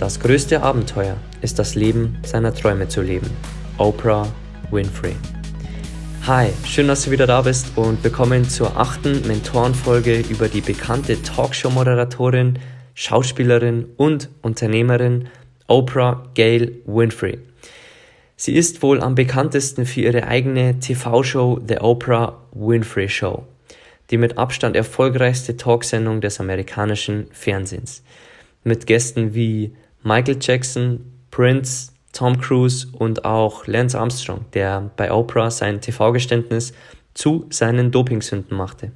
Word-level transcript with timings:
Das 0.00 0.18
größte 0.18 0.62
Abenteuer 0.62 1.18
ist 1.42 1.58
das 1.58 1.74
Leben 1.74 2.16
seiner 2.22 2.54
Träume 2.54 2.88
zu 2.88 3.02
leben. 3.02 3.28
Oprah 3.76 4.26
Winfrey. 4.70 5.14
Hi, 6.26 6.48
schön, 6.64 6.88
dass 6.88 7.04
du 7.04 7.10
wieder 7.10 7.26
da 7.26 7.42
bist 7.42 7.76
und 7.76 8.02
willkommen 8.02 8.48
zur 8.48 8.78
achten 8.78 9.26
Mentorenfolge 9.28 10.20
über 10.20 10.48
die 10.48 10.62
bekannte 10.62 11.20
Talkshow-Moderatorin, 11.20 12.58
Schauspielerin 12.94 13.88
und 13.98 14.30
Unternehmerin 14.40 15.28
Oprah 15.66 16.30
Gail 16.32 16.80
Winfrey. 16.86 17.38
Sie 18.36 18.54
ist 18.54 18.82
wohl 18.82 19.02
am 19.02 19.14
bekanntesten 19.14 19.84
für 19.84 20.00
ihre 20.00 20.26
eigene 20.26 20.80
TV-Show 20.80 21.60
The 21.68 21.76
Oprah 21.76 22.38
Winfrey 22.52 23.10
Show, 23.10 23.44
die 24.08 24.16
mit 24.16 24.38
Abstand 24.38 24.76
erfolgreichste 24.76 25.58
Talksendung 25.58 26.22
des 26.22 26.40
amerikanischen 26.40 27.26
Fernsehens. 27.32 28.02
Mit 28.64 28.86
Gästen 28.86 29.34
wie 29.34 29.74
Michael 30.02 30.38
Jackson, 30.40 31.00
Prince, 31.30 31.92
Tom 32.12 32.40
Cruise 32.40 32.88
und 32.92 33.24
auch 33.24 33.66
Lance 33.66 33.98
Armstrong, 33.98 34.44
der 34.52 34.90
bei 34.96 35.12
Oprah 35.12 35.50
sein 35.50 35.80
TV-Geständnis 35.80 36.72
zu 37.14 37.46
seinen 37.50 37.90
Dopingsünden 37.90 38.56
machte. 38.56 38.92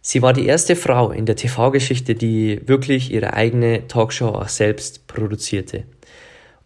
Sie 0.00 0.20
war 0.20 0.32
die 0.32 0.46
erste 0.46 0.74
Frau 0.74 1.12
in 1.12 1.26
der 1.26 1.36
TV-Geschichte, 1.36 2.16
die 2.16 2.60
wirklich 2.66 3.12
ihre 3.12 3.34
eigene 3.34 3.86
Talkshow 3.86 4.30
auch 4.30 4.48
selbst 4.48 5.06
produzierte. 5.06 5.84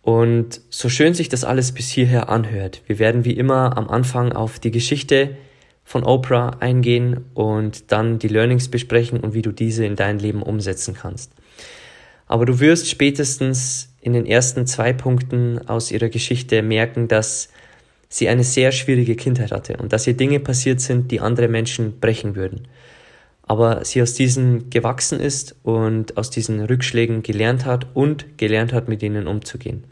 Und 0.01 0.63
so 0.71 0.89
schön 0.89 1.15
sich 1.15 1.29
das 1.29 1.45
alles 1.45 1.73
bis 1.73 1.91
hierher 1.91 2.29
anhört, 2.29 2.81
wir 2.87 2.99
werden 2.99 3.25
wie 3.25 3.33
immer 3.33 3.77
am 3.77 3.89
Anfang 3.89 4.33
auf 4.33 4.59
die 4.59 4.71
Geschichte 4.71 5.37
von 5.85 6.03
Oprah 6.03 6.57
eingehen 6.61 7.27
und 7.35 7.93
dann 7.93 8.19
die 8.19 8.29
Learnings 8.29 8.69
besprechen 8.69 9.21
und 9.21 9.35
wie 9.35 9.43
du 9.43 9.53
diese 9.53 9.85
in 9.85 9.97
dein 9.97 10.19
Leben 10.19 10.43
umsetzen 10.43 10.95
kannst. 10.95 11.33
Aber 12.27 12.45
du 12.45 12.61
wirst 12.61 12.89
spätestens 12.89 13.89
in 14.01 14.13
den 14.13 14.27
ersten 14.27 14.67
zwei 14.67 14.93
Punkten 14.93 15.69
aus 15.69 15.91
ihrer 15.91 16.09
Geschichte 16.09 16.63
merken, 16.63 17.09
dass 17.09 17.49
sie 18.09 18.29
eine 18.29 18.45
sehr 18.45 18.73
schwierige 18.73 19.17
Kindheit 19.17 19.53
hatte 19.53 19.77
und 19.77 19.93
dass 19.93 20.07
ihr 20.07 20.15
Dinge 20.15 20.41
passiert 20.41 20.81
sind, 20.81 21.11
die 21.11 21.21
andere 21.21 21.49
Menschen 21.49 21.99
brechen 22.01 22.37
würden. 22.37 22.69
Aber 23.43 23.85
sie 23.85 24.03
aus 24.03 24.15
diesen 24.15 24.71
gewachsen 24.71 25.21
ist 25.21 25.55
und 25.63 26.17
aus 26.17 26.31
diesen 26.31 26.61
Rückschlägen 26.61 27.23
gelernt 27.23 27.65
hat 27.65 27.87
und 27.95 28.39
gelernt 28.39 28.73
hat, 28.73 28.89
mit 28.89 29.03
ihnen 29.03 29.29
umzugehen. 29.29 29.85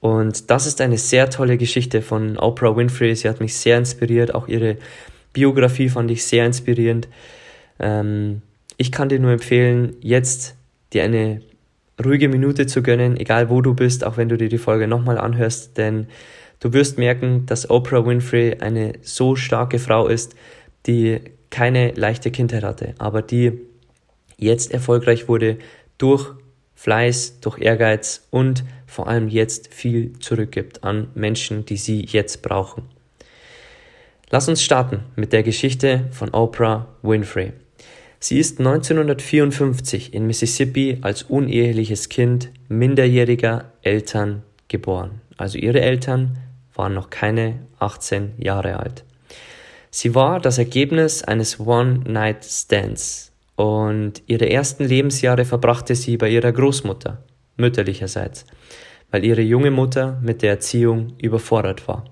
Und 0.00 0.50
das 0.50 0.66
ist 0.66 0.82
eine 0.82 0.98
sehr 0.98 1.30
tolle 1.30 1.56
Geschichte 1.56 2.02
von 2.02 2.38
Oprah 2.38 2.76
Winfrey. 2.76 3.16
Sie 3.16 3.26
hat 3.26 3.40
mich 3.40 3.56
sehr 3.56 3.78
inspiriert. 3.78 4.34
Auch 4.34 4.48
ihre 4.48 4.76
Biografie 5.32 5.88
fand 5.88 6.10
ich 6.10 6.24
sehr 6.24 6.44
inspirierend. 6.44 7.08
Ähm, 7.78 8.42
ich 8.76 8.92
kann 8.92 9.08
dir 9.08 9.18
nur 9.18 9.32
empfehlen, 9.32 9.96
jetzt 10.02 10.56
dir 10.92 11.04
eine 11.04 11.40
ruhige 12.02 12.28
Minute 12.28 12.66
zu 12.66 12.82
gönnen, 12.82 13.16
egal 13.16 13.50
wo 13.50 13.60
du 13.60 13.74
bist, 13.74 14.04
auch 14.04 14.16
wenn 14.16 14.28
du 14.28 14.36
dir 14.36 14.48
die 14.48 14.58
Folge 14.58 14.88
nochmal 14.88 15.18
anhörst, 15.18 15.76
denn 15.76 16.06
du 16.60 16.72
wirst 16.72 16.98
merken, 16.98 17.46
dass 17.46 17.70
Oprah 17.70 18.04
Winfrey 18.04 18.56
eine 18.60 18.94
so 19.02 19.36
starke 19.36 19.78
Frau 19.78 20.08
ist, 20.08 20.34
die 20.86 21.20
keine 21.50 21.92
leichte 21.92 22.30
Kindheit 22.30 22.64
hatte, 22.64 22.94
aber 22.98 23.22
die 23.22 23.60
jetzt 24.36 24.72
erfolgreich 24.72 25.28
wurde 25.28 25.58
durch 25.98 26.32
Fleiß, 26.74 27.40
durch 27.40 27.58
Ehrgeiz 27.60 28.26
und 28.30 28.64
vor 28.86 29.08
allem 29.08 29.28
jetzt 29.28 29.72
viel 29.72 30.18
zurückgibt 30.18 30.84
an 30.84 31.08
Menschen, 31.14 31.64
die 31.64 31.76
sie 31.76 32.04
jetzt 32.04 32.42
brauchen. 32.42 32.82
Lass 34.30 34.48
uns 34.48 34.62
starten 34.62 35.04
mit 35.16 35.32
der 35.32 35.42
Geschichte 35.42 36.06
von 36.10 36.30
Oprah 36.30 36.88
Winfrey. 37.02 37.52
Sie 38.26 38.38
ist 38.38 38.58
1954 38.58 40.14
in 40.14 40.26
Mississippi 40.26 40.96
als 41.02 41.24
uneheliches 41.24 42.08
Kind 42.08 42.48
minderjähriger 42.68 43.72
Eltern 43.82 44.44
geboren. 44.68 45.20
Also 45.36 45.58
ihre 45.58 45.82
Eltern 45.82 46.38
waren 46.74 46.94
noch 46.94 47.10
keine 47.10 47.66
18 47.80 48.32
Jahre 48.38 48.78
alt. 48.80 49.04
Sie 49.90 50.14
war 50.14 50.40
das 50.40 50.56
Ergebnis 50.56 51.22
eines 51.22 51.60
One-Night-Stands 51.60 53.30
und 53.56 54.22
ihre 54.26 54.48
ersten 54.48 54.84
Lebensjahre 54.84 55.44
verbrachte 55.44 55.94
sie 55.94 56.16
bei 56.16 56.30
ihrer 56.30 56.52
Großmutter, 56.52 57.22
mütterlicherseits, 57.58 58.46
weil 59.10 59.22
ihre 59.22 59.42
junge 59.42 59.70
Mutter 59.70 60.18
mit 60.22 60.40
der 60.40 60.52
Erziehung 60.52 61.12
überfordert 61.20 61.86
war. 61.88 62.06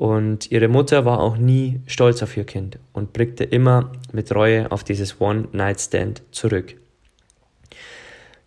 Und 0.00 0.50
ihre 0.50 0.68
Mutter 0.68 1.04
war 1.04 1.20
auch 1.20 1.36
nie 1.36 1.82
stolz 1.86 2.22
auf 2.22 2.34
ihr 2.34 2.44
Kind 2.44 2.78
und 2.94 3.12
blickte 3.12 3.44
immer 3.44 3.92
mit 4.12 4.34
Reue 4.34 4.72
auf 4.72 4.82
dieses 4.82 5.20
One-Night-Stand 5.20 6.22
zurück. 6.30 6.74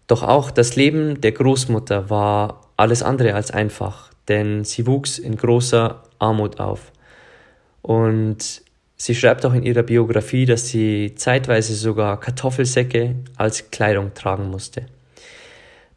Doch 0.08 0.24
auch 0.24 0.50
das 0.50 0.76
Leben 0.76 1.22
der 1.22 1.32
Großmutter 1.32 2.10
war 2.10 2.62
alles 2.76 3.04
andere 3.04 3.36
als 3.36 3.52
einfach, 3.52 4.10
denn 4.30 4.64
sie 4.64 4.88
wuchs 4.88 5.20
in 5.20 5.38
großer 5.38 6.02
Armut 6.18 6.60
auf. 6.60 6.92
Und 7.84 8.64
sie 8.96 9.14
schreibt 9.14 9.46
auch 9.46 9.54
in 9.54 9.62
ihrer 9.62 9.84
Biografie, 9.84 10.48
dass 10.48 10.70
sie 10.70 11.14
zeitweise 11.14 11.76
sogar 11.76 12.20
Kartoffelsäcke 12.20 13.14
als 13.38 13.70
Kleidung 13.70 14.16
tragen 14.16 14.50
musste. 14.50 14.88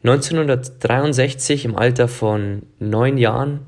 1963 0.05 1.65
im 1.65 1.77
Alter 1.77 2.09
von 2.09 2.65
neun 2.79 3.17
Jahren 3.17 3.61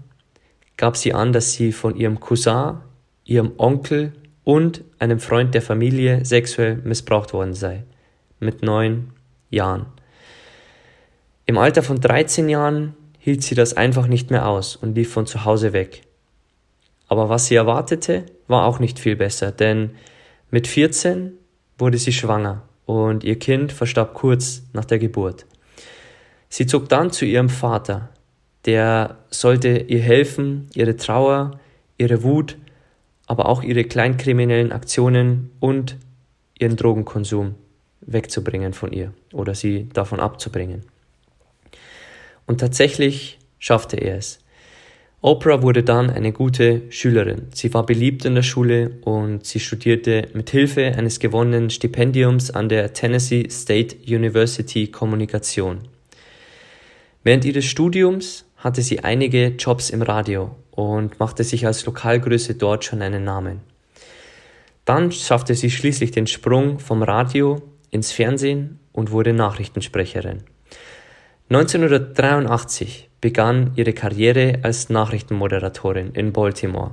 gab 0.78 0.96
sie 0.96 1.12
an, 1.12 1.34
dass 1.34 1.52
sie 1.52 1.72
von 1.72 1.94
ihrem 1.94 2.20
Cousin, 2.20 2.78
ihrem 3.24 3.52
Onkel 3.58 4.14
und 4.44 4.82
einem 4.98 5.20
Freund 5.20 5.52
der 5.52 5.60
Familie 5.60 6.24
sexuell 6.24 6.76
missbraucht 6.76 7.34
worden 7.34 7.52
sei. 7.52 7.84
Mit 8.40 8.62
neun 8.62 9.10
Jahren. 9.50 9.86
Im 11.44 11.58
Alter 11.58 11.82
von 11.82 12.00
13 12.00 12.48
Jahren 12.48 12.94
hielt 13.18 13.42
sie 13.42 13.54
das 13.54 13.76
einfach 13.76 14.06
nicht 14.06 14.30
mehr 14.30 14.48
aus 14.48 14.76
und 14.76 14.94
lief 14.94 15.12
von 15.12 15.26
zu 15.26 15.44
Hause 15.44 15.72
weg. 15.72 16.02
Aber 17.08 17.28
was 17.28 17.46
sie 17.46 17.56
erwartete, 17.56 18.26
war 18.46 18.64
auch 18.64 18.78
nicht 18.78 18.98
viel 18.98 19.16
besser, 19.16 19.50
denn 19.50 19.90
mit 20.50 20.66
14 20.66 21.32
wurde 21.76 21.98
sie 21.98 22.12
schwanger 22.12 22.62
und 22.86 23.24
ihr 23.24 23.38
Kind 23.38 23.72
verstarb 23.72 24.14
kurz 24.14 24.62
nach 24.72 24.84
der 24.84 24.98
Geburt. 24.98 25.46
Sie 26.48 26.66
zog 26.66 26.88
dann 26.88 27.10
zu 27.10 27.24
ihrem 27.24 27.48
Vater, 27.48 28.10
der 28.64 29.18
sollte 29.30 29.78
ihr 29.78 30.00
helfen, 30.00 30.68
ihre 30.74 30.96
Trauer, 30.96 31.60
ihre 31.96 32.22
Wut, 32.22 32.56
aber 33.26 33.46
auch 33.46 33.62
ihre 33.62 33.84
kleinkriminellen 33.84 34.72
Aktionen 34.72 35.50
und 35.60 35.96
ihren 36.58 36.76
Drogenkonsum 36.76 37.54
wegzubringen 38.00 38.72
von 38.72 38.92
ihr 38.92 39.12
oder 39.32 39.54
sie 39.54 39.88
davon 39.92 40.20
abzubringen. 40.20 40.82
Und 42.46 42.60
tatsächlich 42.60 43.38
schaffte 43.58 43.96
er 43.96 44.16
es. 44.16 44.38
Oprah 45.20 45.62
wurde 45.62 45.82
dann 45.82 46.10
eine 46.10 46.32
gute 46.32 46.82
Schülerin. 46.90 47.48
Sie 47.52 47.74
war 47.74 47.84
beliebt 47.84 48.24
in 48.24 48.36
der 48.36 48.44
Schule 48.44 48.98
und 49.02 49.44
sie 49.44 49.58
studierte 49.58 50.28
mit 50.32 50.50
Hilfe 50.50 50.94
eines 50.96 51.18
gewonnenen 51.18 51.70
Stipendiums 51.70 52.52
an 52.52 52.68
der 52.68 52.92
Tennessee 52.92 53.48
State 53.50 53.96
University 54.06 54.86
Kommunikation. 54.86 55.80
Während 57.24 57.44
ihres 57.44 57.64
Studiums 57.64 58.44
hatte 58.58 58.82
sie 58.82 59.00
einige 59.04 59.48
Jobs 59.48 59.90
im 59.90 60.02
Radio 60.02 60.54
und 60.70 61.18
machte 61.18 61.44
sich 61.44 61.66
als 61.66 61.86
Lokalgröße 61.86 62.54
dort 62.54 62.84
schon 62.84 63.02
einen 63.02 63.24
Namen. 63.24 63.60
Dann 64.84 65.12
schaffte 65.12 65.54
sie 65.54 65.70
schließlich 65.70 66.10
den 66.10 66.26
Sprung 66.26 66.78
vom 66.78 67.02
Radio 67.02 67.62
ins 67.90 68.12
Fernsehen 68.12 68.80
und 68.92 69.10
wurde 69.10 69.32
Nachrichtensprecherin. 69.32 70.42
1983 71.50 73.08
begann 73.20 73.72
ihre 73.76 73.92
Karriere 73.92 74.58
als 74.62 74.90
Nachrichtenmoderatorin 74.90 76.12
in 76.12 76.32
Baltimore. 76.32 76.92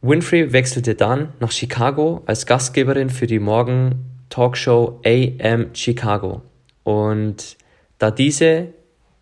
Winfrey 0.00 0.52
wechselte 0.52 0.94
dann 0.94 1.32
nach 1.40 1.50
Chicago 1.50 2.22
als 2.26 2.44
Gastgeberin 2.44 3.08
für 3.08 3.26
die 3.26 3.38
Morgen-Talkshow 3.38 5.00
AM 5.04 5.74
Chicago. 5.74 6.42
Und 6.82 7.56
da 7.98 8.10
diese 8.10 8.74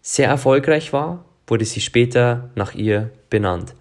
sehr 0.02 0.28
erfolgreich 0.28 0.92
war, 0.92 1.24
wurde 1.46 1.64
sie 1.64 1.80
später 1.80 2.50
nach 2.54 2.74
ihr 2.74 3.10
benannt. 3.30 3.74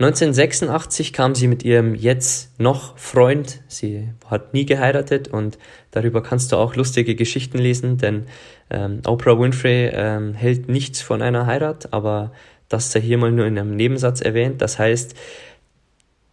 1986 0.00 1.12
kam 1.12 1.36
sie 1.36 1.46
mit 1.46 1.62
ihrem 1.62 1.94
jetzt 1.94 2.58
noch 2.58 2.98
Freund, 2.98 3.60
sie 3.68 4.08
hat 4.28 4.52
nie 4.52 4.66
geheiratet 4.66 5.28
und 5.28 5.56
darüber 5.92 6.20
kannst 6.20 6.50
du 6.50 6.56
auch 6.56 6.74
lustige 6.74 7.14
Geschichten 7.14 7.58
lesen, 7.58 7.96
denn 7.98 8.26
ähm, 8.70 9.02
Oprah 9.06 9.38
Winfrey 9.38 9.92
ähm, 9.92 10.34
hält 10.34 10.68
nichts 10.68 11.00
von 11.00 11.22
einer 11.22 11.46
Heirat, 11.46 11.92
aber 11.92 12.32
das 12.68 12.90
sei 12.90 13.02
hier 13.02 13.18
mal 13.18 13.30
nur 13.30 13.46
in 13.46 13.56
einem 13.56 13.76
Nebensatz 13.76 14.20
erwähnt. 14.20 14.60
Das 14.62 14.80
heißt, 14.80 15.14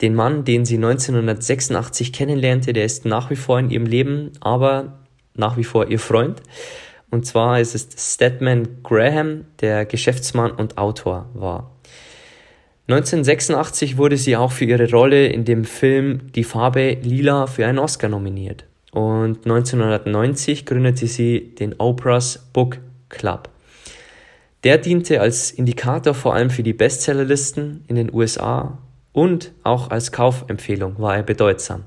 den 0.02 0.16
Mann, 0.16 0.44
den 0.44 0.66
sie 0.66 0.78
1986 0.78 2.14
kennenlernte, 2.14 2.74
der 2.74 2.86
ist 2.86 3.06
nach 3.06 3.30
wie 3.30 3.36
vor 3.36 3.60
in 3.60 3.70
ihrem 3.70 3.86
Leben, 3.86 4.32
aber 4.40 4.98
nach 5.36 5.58
wie 5.58 5.64
vor 5.64 5.88
ihr 5.88 6.00
Freund. 6.00 6.42
Und 7.12 7.26
zwar 7.26 7.60
ist 7.60 7.76
es 7.76 8.14
Stedman 8.14 8.82
Graham, 8.84 9.46
der 9.60 9.86
Geschäftsmann 9.86 10.52
und 10.52 10.78
Autor 10.78 11.30
war. 11.34 11.72
1986 12.88 13.98
wurde 13.98 14.18
sie 14.18 14.36
auch 14.36 14.52
für 14.52 14.66
ihre 14.66 14.90
Rolle 14.90 15.28
in 15.28 15.46
dem 15.46 15.66
Film 15.66 16.32
Die 16.34 16.44
Farbe 16.44 16.98
Lila 17.02 17.48
für 17.48 17.68
einen 17.68 17.80
Oscar 17.80 18.10
nominiert. 18.10 18.66
Und 18.92 19.46
1990 19.46 20.66
gründete 20.66 21.08
sie 21.08 21.54
den 21.56 21.76
Oprah's 21.80 22.50
Book 22.54 22.80
Club. 23.10 23.50
Der 24.64 24.78
diente 24.78 25.22
als 25.22 25.52
Indikator 25.52 26.14
vor 26.14 26.34
allem 26.34 26.50
für 26.50 26.64
die 26.64 26.74
Bestsellerlisten 26.74 27.84
in 27.88 27.96
den 27.96 28.14
USA 28.14 28.78
und 29.14 29.52
auch 29.64 29.90
als 29.90 30.12
Kaufempfehlung 30.12 31.00
war 31.00 31.16
er 31.16 31.24
bedeutsam. 31.24 31.84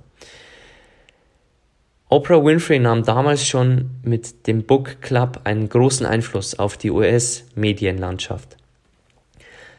Oprah 2.15 2.45
Winfrey 2.45 2.79
nahm 2.79 3.03
damals 3.03 3.45
schon 3.45 3.91
mit 4.05 4.47
dem 4.47 4.63
Book 4.63 5.01
Club 5.01 5.41
einen 5.43 5.69
großen 5.69 6.07
Einfluss 6.07 6.57
auf 6.57 6.77
die 6.77 6.93
US-Medienlandschaft. 6.93 8.57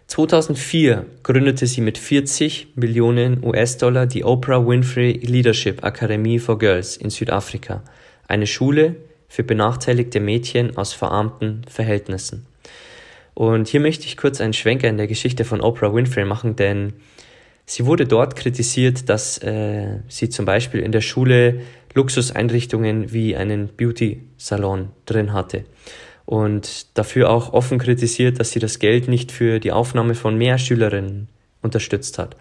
2004 0.08 1.06
gründete 1.24 1.66
sie 1.66 1.80
mit 1.80 1.98
40 1.98 2.76
Millionen 2.76 3.42
US-Dollar 3.42 4.06
die 4.06 4.26
Oprah 4.26 4.68
Winfrey 4.68 5.14
Leadership 5.14 5.86
Academy 5.86 6.38
for 6.38 6.58
Girls 6.58 6.98
in 6.98 7.10
Südafrika, 7.10 7.82
eine 8.28 8.48
Schule 8.48 8.98
für 9.30 9.46
benachteiligte 9.46 10.20
Mädchen 10.20 10.76
aus 10.76 10.92
verarmten 10.92 11.62
Verhältnissen. 11.70 12.46
Und 13.34 13.70
hier 13.70 13.80
möchte 13.80 14.08
ich 14.08 14.18
kurz 14.18 14.42
einen 14.42 14.52
Schwenker 14.52 14.90
in 14.90 14.98
der 14.98 15.08
Geschichte 15.08 15.46
von 15.46 15.62
Oprah 15.62 15.94
Winfrey 15.94 16.26
machen, 16.26 16.58
denn 16.58 16.96
sie 17.66 17.86
wurde 17.86 18.06
dort 18.06 18.36
kritisiert, 18.36 19.08
dass 19.08 19.38
äh, 19.38 20.00
sie 20.10 20.28
zum 20.28 20.44
Beispiel 20.44 20.81
in 20.81 20.92
der 20.92 21.00
Schule 21.00 21.62
Luxuseinrichtungen 21.95 23.12
wie 23.12 23.36
einen 23.36 23.69
Beauty-Salon 23.69 24.89
drin 25.06 25.33
hatte 25.33 25.63
und 26.25 26.97
dafür 26.97 27.30
auch 27.30 27.53
offen 27.53 27.80
kritisiert, 27.80 28.39
dass 28.39 28.51
sie 28.51 28.59
das 28.59 28.80
Geld 28.80 29.07
nicht 29.07 29.31
für 29.31 29.59
die 29.59 29.71
Aufnahme 29.71 30.15
von 30.15 30.38
mehr 30.38 30.57
Schülerinnen 30.57 31.30
unterstützt 31.62 32.19
hat. 32.19 32.36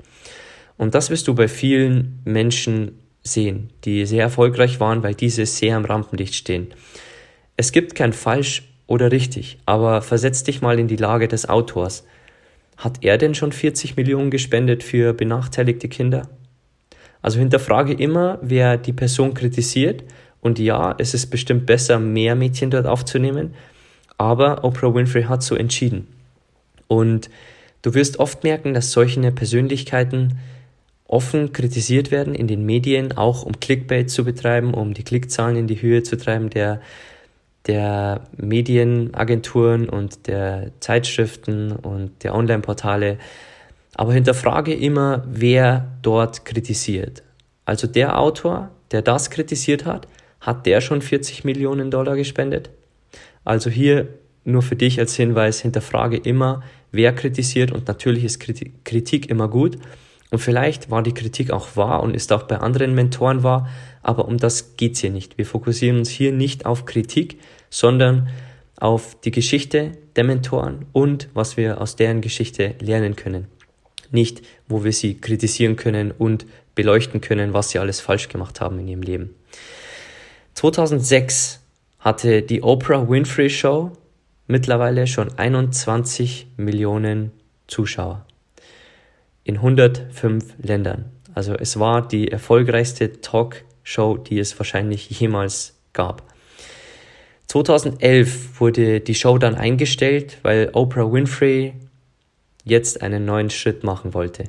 Und 0.77 0.95
das 0.95 1.11
wirst 1.11 1.29
du 1.29 1.35
bei 1.35 1.49
vielen 1.49 2.21
Menschen 2.25 2.99
sehen, 3.23 3.71
die 3.85 4.05
sehr 4.07 4.23
erfolgreich 4.23 4.81
waren, 4.81 5.03
weil 5.03 5.15
diese 5.15 5.47
sehr 5.47 5.77
am 5.77 5.85
Rampenlicht 5.85 6.35
stehen. 6.35 6.69
Es 7.57 7.73
gibt 7.73 7.95
kein 7.95 8.13
falsch 8.13 8.65
oder 8.87 9.13
richtig, 9.13 9.59
aber 9.67 10.03
versetz 10.03 10.43
dich 10.43 10.61
mal 10.61 10.79
in 10.79 10.89
die 10.89 10.97
Lage 10.97 11.29
des 11.29 11.49
Autors. 11.49 12.05
Hat 12.77 12.99
er 13.03 13.19
denn 13.19 13.35
schon 13.35 13.53
40 13.53 13.97
Millionen 13.97 14.31
gespendet 14.31 14.83
für 14.83 15.15
benachteiligte 15.15 15.89
Kinder? 15.89 16.29
Also 17.25 17.39
hinterfrage 17.39 17.95
immer, 17.95 18.39
wer 18.43 18.77
die 18.77 18.93
Person 18.93 19.33
kritisiert. 19.33 20.05
Und 20.43 20.59
ja, 20.59 20.95
es 20.99 21.15
ist 21.15 21.29
bestimmt 21.29 21.65
besser, 21.65 21.99
mehr 21.99 22.35
Mädchen 22.35 22.71
dort 22.71 22.85
aufzunehmen, 22.85 23.55
aber 24.19 24.63
Oprah 24.63 24.95
Winfrey 24.95 25.23
hat 25.23 25.43
so 25.43 25.55
entschieden. 25.55 26.07
Und 26.87 27.31
du 27.81 27.95
wirst 27.95 28.19
oft 28.19 28.45
merken, 28.45 28.75
dass 28.75 28.93
solche 28.93 29.23
Persönlichkeiten 29.33 30.39
offen 31.07 31.55
kritisiert 31.55 32.11
werden 32.11 32.35
in 32.35 32.47
den 32.47 32.67
Medien, 32.67 33.17
auch 33.17 33.43
um 33.43 33.59
Clickbait 33.59 34.11
zu 34.11 34.23
betreiben, 34.23 34.75
um 34.75 34.93
die 34.93 35.03
Klickzahlen 35.03 35.57
in 35.57 35.67
die 35.67 35.81
Höhe 35.81 36.03
zu 36.03 36.19
treiben 36.19 36.51
der, 36.51 36.83
der 37.67 38.27
Medienagenturen 38.37 39.89
und 39.89 40.27
der 40.27 40.73
Zeitschriften 40.81 41.73
und 41.73 42.23
der 42.23 42.35
Online-Portale. 42.35 43.17
Aber 43.95 44.13
hinterfrage 44.13 44.75
immer, 44.75 45.25
wer 45.27 45.97
dort 46.03 46.45
kritisiert. 46.45 47.23
Also 47.65 47.87
der 47.87 48.19
Autor, 48.19 48.71
der 48.91 49.03
das 49.03 49.31
kritisiert 49.31 49.85
hat, 49.85 50.09
hat 50.41 50.67
der 50.67 50.81
schon 50.81 51.01
40 51.01 51.45
Millionen 51.45 51.91
Dollar 51.91 52.17
gespendet? 52.17 52.71
Also 53.45 53.71
hier 53.71 54.09
nur 54.45 54.63
für 54.63 54.77
dich 54.77 54.99
als 54.99 55.17
Hinweis, 55.17 55.61
hinterfrage 55.61 56.17
immer, 56.17 56.63
wer 56.93 57.15
kritisiert 57.15 57.73
und 57.73 57.89
natürlich 57.89 58.25
ist 58.25 58.41
Kritik 58.85 59.31
immer 59.31 59.49
gut. 59.49 59.79
Und 60.31 60.39
vielleicht 60.39 60.91
war 60.91 61.03
die 61.03 61.15
Kritik 61.15 61.51
auch 61.51 61.77
wahr 61.77 62.03
und 62.03 62.15
ist 62.15 62.33
auch 62.33 62.43
bei 62.43 62.59
anderen 62.59 62.95
Mentoren 62.95 63.43
wahr, 63.43 63.69
aber 64.03 64.27
um 64.27 64.37
das 64.37 64.77
geht's 64.77 65.01
hier 65.01 65.11
nicht. 65.11 65.39
Wir 65.39 65.47
fokussieren 65.47 65.99
uns 65.99 66.11
hier 66.11 66.33
nicht 66.33 66.67
auf 66.67 66.85
Kritik, 66.85 67.41
sondern 67.71 68.29
auf 68.79 69.17
die 69.21 69.31
Geschichte 69.31 69.93
der 70.17 70.25
Mentoren 70.25 70.87
und 70.93 71.29
was 71.35 71.57
wir 71.57 71.81
aus 71.81 71.97
deren 71.97 72.21
Geschichte 72.21 72.75
lernen 72.81 73.17
können. 73.17 73.47
Nicht, 74.15 74.43
wo 74.69 74.85
wir 74.85 74.93
sie 74.93 75.19
kritisieren 75.19 75.77
können 75.77 76.11
und 76.11 76.47
beleuchten 76.75 77.21
können, 77.21 77.53
was 77.53 77.71
sie 77.71 77.79
alles 77.79 78.01
falsch 78.01 78.29
gemacht 78.29 78.61
haben 78.61 78.79
in 78.79 78.89
ihrem 78.89 79.03
Leben. 79.03 79.35
2006 80.55 81.61
hatte 81.99 82.43
die 82.43 82.63
Oprah 82.63 83.09
Winfrey 83.09 83.51
Show 83.51 83.93
mittlerweile 84.47 85.07
schon 85.07 85.37
21 85.37 86.47
Millionen 86.57 87.33
Zuschauer 87.67 88.25
in 89.43 89.57
105 89.57 90.55
Ländern. 90.63 91.07
Also 91.35 91.55
es 91.55 91.79
war 91.79 92.07
die 92.07 92.29
erfolgreichste 92.29 93.21
Talkshow, 93.21 94.17
die 94.17 94.39
es 94.39 94.59
wahrscheinlich 94.59 95.11
jemals 95.11 95.75
gab. 95.93 96.23
2011 97.49 98.61
wurde 98.61 99.01
die 99.01 99.15
Show 99.15 99.39
dann 99.39 99.55
eingestellt, 99.55 100.39
weil 100.43 100.71
Oprah 100.73 101.13
Winfrey 101.13 101.75
jetzt 102.65 103.03
einen 103.03 103.25
neuen 103.25 103.51
Schritt 103.51 103.85
machen 103.85 104.15
wollte. 104.15 104.45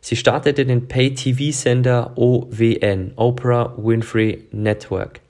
Sie 0.00 0.16
startete 0.16 0.66
den 0.66 0.86
Pay-TV-Sender 0.86 2.12
OWN, 2.16 3.12
Oprah 3.16 3.74
Winfrey 3.78 4.46
Network. 4.52 5.20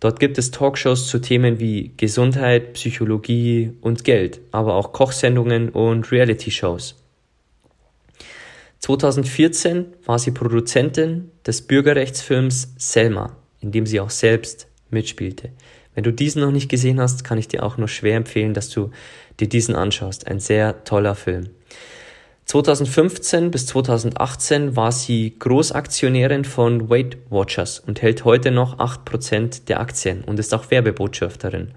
Dort 0.00 0.20
gibt 0.20 0.38
es 0.38 0.50
Talkshows 0.50 1.06
zu 1.06 1.18
Themen 1.18 1.58
wie 1.58 1.92
Gesundheit, 1.96 2.74
Psychologie 2.74 3.72
und 3.80 4.04
Geld, 4.04 4.40
aber 4.52 4.74
auch 4.74 4.92
Kochsendungen 4.92 5.70
und 5.70 6.10
Reality-Shows. 6.10 6.96
2014 8.78 9.86
war 10.04 10.18
sie 10.18 10.30
Produzentin 10.30 11.30
des 11.46 11.62
Bürgerrechtsfilms 11.62 12.74
Selma, 12.76 13.36
in 13.60 13.72
dem 13.72 13.86
sie 13.86 14.00
auch 14.00 14.10
selbst 14.10 14.68
mitspielte. 14.90 15.50
Wenn 15.96 16.04
du 16.04 16.12
diesen 16.12 16.42
noch 16.42 16.52
nicht 16.52 16.68
gesehen 16.68 17.00
hast, 17.00 17.24
kann 17.24 17.38
ich 17.38 17.48
dir 17.48 17.62
auch 17.64 17.78
nur 17.78 17.88
schwer 17.88 18.16
empfehlen, 18.16 18.52
dass 18.52 18.68
du 18.68 18.90
dir 19.40 19.48
diesen 19.48 19.74
anschaust. 19.74 20.26
Ein 20.26 20.40
sehr 20.40 20.84
toller 20.84 21.14
Film. 21.14 21.48
2015 22.44 23.50
bis 23.50 23.66
2018 23.66 24.76
war 24.76 24.92
sie 24.92 25.34
Großaktionärin 25.38 26.44
von 26.44 26.90
Weight 26.90 27.16
Watchers 27.30 27.80
und 27.80 28.02
hält 28.02 28.26
heute 28.26 28.50
noch 28.50 28.78
8% 28.78 29.64
der 29.64 29.80
Aktien 29.80 30.22
und 30.22 30.38
ist 30.38 30.52
auch 30.52 30.70
Werbebotschafterin. 30.70 31.72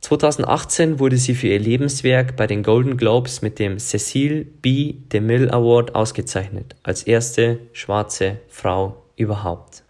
2018 0.00 1.00
wurde 1.00 1.16
sie 1.16 1.34
für 1.34 1.48
ihr 1.48 1.58
Lebenswerk 1.58 2.36
bei 2.36 2.46
den 2.46 2.62
Golden 2.62 2.96
Globes 2.96 3.42
mit 3.42 3.58
dem 3.58 3.80
Cecile 3.80 4.44
B. 4.44 4.94
DeMille 5.12 5.52
Award 5.52 5.96
ausgezeichnet, 5.96 6.76
als 6.84 7.02
erste 7.02 7.58
schwarze 7.72 8.38
Frau 8.48 9.02
überhaupt. 9.16 9.82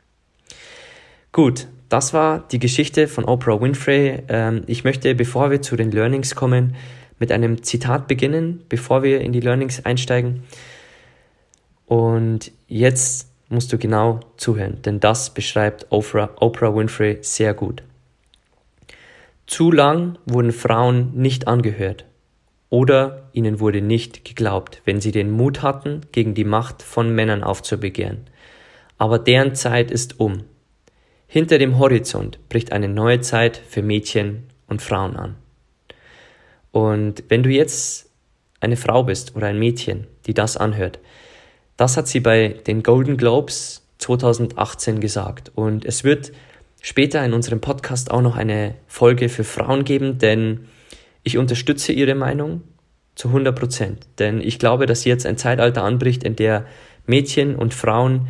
Gut, 1.31 1.67
das 1.93 2.15
war 2.15 2.47
die 2.51 2.59
Geschichte 2.59 3.07
von 3.07 3.25
Oprah 3.25 3.61
Winfrey. 3.61 4.23
Ähm, 4.29 4.63
ich 4.67 4.83
möchte, 4.83 5.15
bevor 5.15 5.51
wir 5.51 5.61
zu 5.61 5.77
den 5.77 5.91
Learnings 5.91 6.35
kommen, 6.35 6.75
mit 7.19 7.31
einem 7.31 7.63
Zitat 7.63 8.09
beginnen, 8.09 8.65
bevor 8.69 9.03
wir 9.03 9.21
in 9.21 9.33
die 9.33 9.41
Learnings 9.41 9.85
einsteigen. 9.85 10.43
Und 11.87 12.51
jetzt 12.67 13.29
musst 13.51 13.73
du 13.73 13.79
genau 13.79 14.21
zuhören, 14.39 14.81
denn 14.83 15.01
das 15.01 15.35
beschreibt 15.35 15.87
Oprah, 15.91 16.31
Oprah 16.41 16.75
Winfrey 16.75 17.19
sehr 17.21 17.53
gut. 17.53 17.83
Zu 19.47 19.71
lang 19.71 20.17
wurden 20.25 20.53
Frauen 20.53 21.13
nicht 21.15 21.47
angehört 21.47 22.07
oder 22.71 23.29
ihnen 23.35 23.61
wurde 23.61 23.83
nicht 23.83 24.25
geglaubt, 24.25 24.81
wenn 24.87 25.03
sie 25.03 25.13
den 25.13 25.31
Mut 25.31 25.61
hatten, 25.61 26.01
gegen 26.11 26.33
die 26.33 26.45
Macht 26.45 26.83
von 26.83 27.15
Männern 27.15 27.45
aufzubegehren. 27.45 28.23
Aber 28.97 29.19
deren 29.19 29.55
Zeit 29.55 29.91
ist 29.91 30.19
um. 30.19 30.45
Hinter 31.33 31.57
dem 31.57 31.79
Horizont 31.79 32.39
bricht 32.51 32.73
eine 32.73 32.89
neue 32.89 33.23
Zeit 33.23 33.57
für 33.57 33.81
Mädchen 33.81 34.49
und 34.67 34.83
Frauen 34.83 35.17
an. 35.17 35.37
Und 36.73 37.25
wenn 37.29 37.43
du 37.43 37.49
jetzt 37.49 38.11
eine 38.61 38.77
Frau 38.77 39.03
bist 39.05 39.35
oder 39.35 39.47
ein 39.47 39.59
Mädchen, 39.59 40.07
die 40.27 40.35
das 40.35 40.59
anhört, 40.59 40.99
das 41.79 41.97
hat 41.97 42.07
sie 42.07 42.21
bei 42.21 42.49
den 42.67 42.83
Golden 42.83 43.17
Globes 43.17 43.81
2018 43.97 45.01
gesagt. 45.01 45.51
Und 45.55 45.87
es 45.87 46.05
wird 46.05 46.33
später 46.83 47.25
in 47.25 47.33
unserem 47.33 47.63
Podcast 47.63 48.11
auch 48.11 48.21
noch 48.21 48.37
eine 48.37 48.75
Folge 48.87 49.31
für 49.31 49.45
Frauen 49.45 49.85
geben, 49.85 50.19
denn 50.19 50.69
ich 51.23 51.39
unterstütze 51.39 51.93
ihre 51.93 52.15
Meinung 52.15 52.61
Zu 53.15 53.29
100 53.29 53.59
Prozent. 53.59 54.07
Denn 54.19 54.43
ich 54.43 54.59
glaube, 54.59 54.85
dass 54.85 55.07
jetzt 55.07 55.25
ein 55.25 55.39
Zeitalter 55.39 55.83
anbricht, 55.83 56.25
in 56.25 56.37
der 56.37 56.67
Mädchen 57.07 57.57
und 57.57 57.73
Frauen 57.73 58.29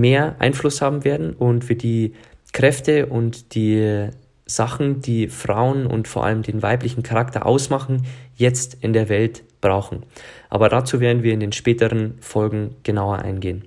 mehr 0.00 0.36
Einfluss 0.38 0.80
haben 0.80 1.04
werden 1.04 1.32
und 1.32 1.68
wir 1.68 1.76
die 1.76 2.14
Kräfte 2.52 3.06
und 3.06 3.54
die 3.54 4.08
Sachen, 4.46 5.00
die 5.00 5.28
Frauen 5.28 5.86
und 5.86 6.06
vor 6.06 6.24
allem 6.24 6.42
den 6.42 6.62
weiblichen 6.62 7.02
Charakter 7.02 7.46
ausmachen, 7.46 8.06
jetzt 8.36 8.76
in 8.80 8.92
der 8.92 9.08
Welt 9.08 9.42
brauchen. 9.60 10.04
Aber 10.50 10.68
dazu 10.68 11.00
werden 11.00 11.22
wir 11.22 11.32
in 11.32 11.40
den 11.40 11.52
späteren 11.52 12.18
Folgen 12.20 12.76
genauer 12.82 13.20
eingehen, 13.20 13.64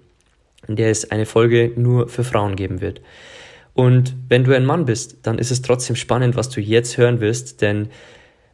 in 0.68 0.76
der 0.76 0.92
es 0.92 1.10
eine 1.10 1.26
Folge 1.26 1.72
nur 1.76 2.08
für 2.08 2.24
Frauen 2.24 2.56
geben 2.56 2.82
wird. 2.82 3.02
Und 3.74 4.16
wenn 4.30 4.44
du 4.44 4.56
ein 4.56 4.66
Mann 4.66 4.86
bist, 4.86 5.18
dann 5.24 5.40
ist 5.40 5.52
es 5.52 5.62
trotzdem 5.62 5.96
spannend, 5.96 6.36
was 6.36 6.50
du 6.50 6.62
jetzt 6.62 6.98
hören 6.98 7.20
wirst, 7.20 7.62
denn 7.62 7.90